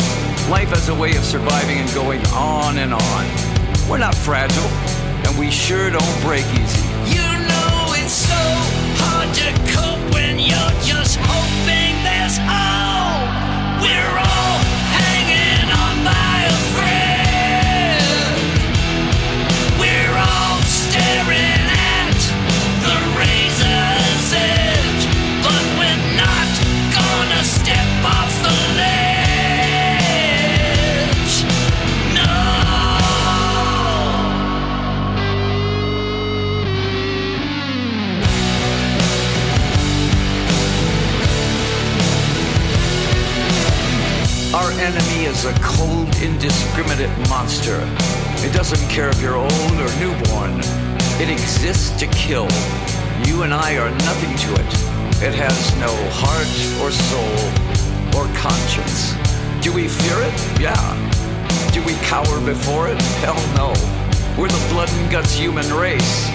Life 0.48 0.70
has 0.70 0.88
a 0.88 0.94
way 0.94 1.14
of 1.16 1.22
surviving 1.22 1.76
and 1.76 1.92
going 1.92 2.24
on 2.32 2.78
and 2.78 2.94
on. 2.94 3.24
We're 3.90 4.00
not 4.00 4.14
fragile, 4.14 4.72
and 5.28 5.38
we 5.38 5.50
sure 5.50 5.90
don't 5.90 6.20
break 6.24 6.48
easy. 6.56 6.88
You 7.12 7.28
know 7.44 7.92
it's 7.92 8.24
so 8.24 8.40
hard 9.04 9.28
to 9.36 9.52
cope 9.76 10.00
when 10.14 10.38
you're 10.38 10.74
just 10.80 11.20
hoping 11.20 11.92
there's 12.08 12.38
hope. 12.38 12.69
Enemy 44.90 45.26
is 45.26 45.44
a 45.44 45.54
cold, 45.62 46.08
indiscriminate 46.16 47.16
monster. 47.28 47.78
It 48.42 48.52
doesn't 48.52 48.82
care 48.90 49.08
if 49.08 49.22
you're 49.22 49.36
old 49.36 49.76
or 49.78 49.90
newborn. 50.02 50.58
It 51.22 51.30
exists 51.30 51.90
to 52.00 52.06
kill. 52.08 52.48
You 53.24 53.42
and 53.44 53.54
I 53.54 53.78
are 53.78 53.90
nothing 53.90 54.34
to 54.44 54.50
it. 54.60 54.72
It 55.22 55.34
has 55.38 55.56
no 55.78 55.92
heart 56.18 56.50
or 56.82 56.90
soul 56.90 57.38
or 58.18 58.26
conscience. 58.34 59.14
Do 59.62 59.72
we 59.72 59.86
fear 59.86 60.18
it? 60.26 60.34
Yeah. 60.58 60.82
Do 61.70 61.84
we 61.84 61.94
cower 62.10 62.40
before 62.44 62.88
it? 62.88 63.00
Hell 63.22 63.38
no. 63.54 63.70
We're 64.36 64.48
the 64.48 64.66
blood 64.72 64.90
and 64.90 65.10
guts 65.10 65.34
human 65.34 65.72
race. 65.72 66.26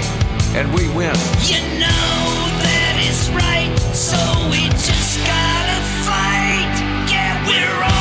And 0.55 0.71
we 0.73 0.87
win. 0.95 1.15
You 1.43 1.59
know 1.75 2.23
that 2.63 2.95
is 3.03 3.27
right, 3.35 3.75
so 3.91 4.15
we 4.47 4.69
just 4.69 5.19
gotta 5.27 5.79
fight. 6.07 6.71
Yeah, 7.11 7.35
we're 7.47 7.94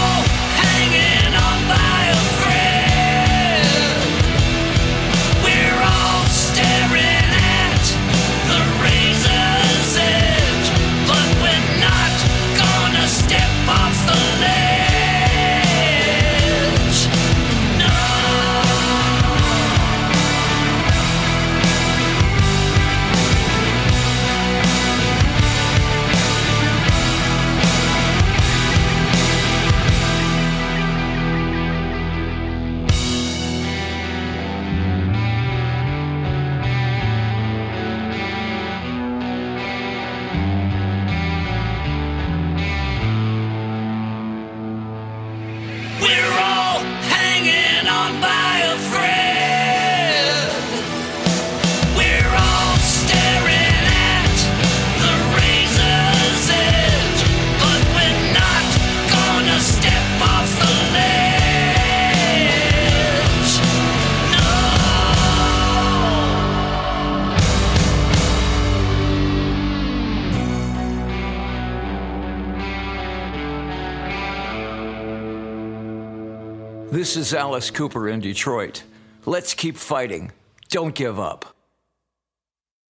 This 77.14 77.28
is 77.28 77.34
Alice 77.34 77.70
Cooper 77.70 78.08
in 78.08 78.18
Detroit. 78.18 78.82
Let's 79.24 79.54
keep 79.54 79.76
fighting. 79.76 80.32
Don't 80.68 80.96
give 80.96 81.20
up. 81.20 81.53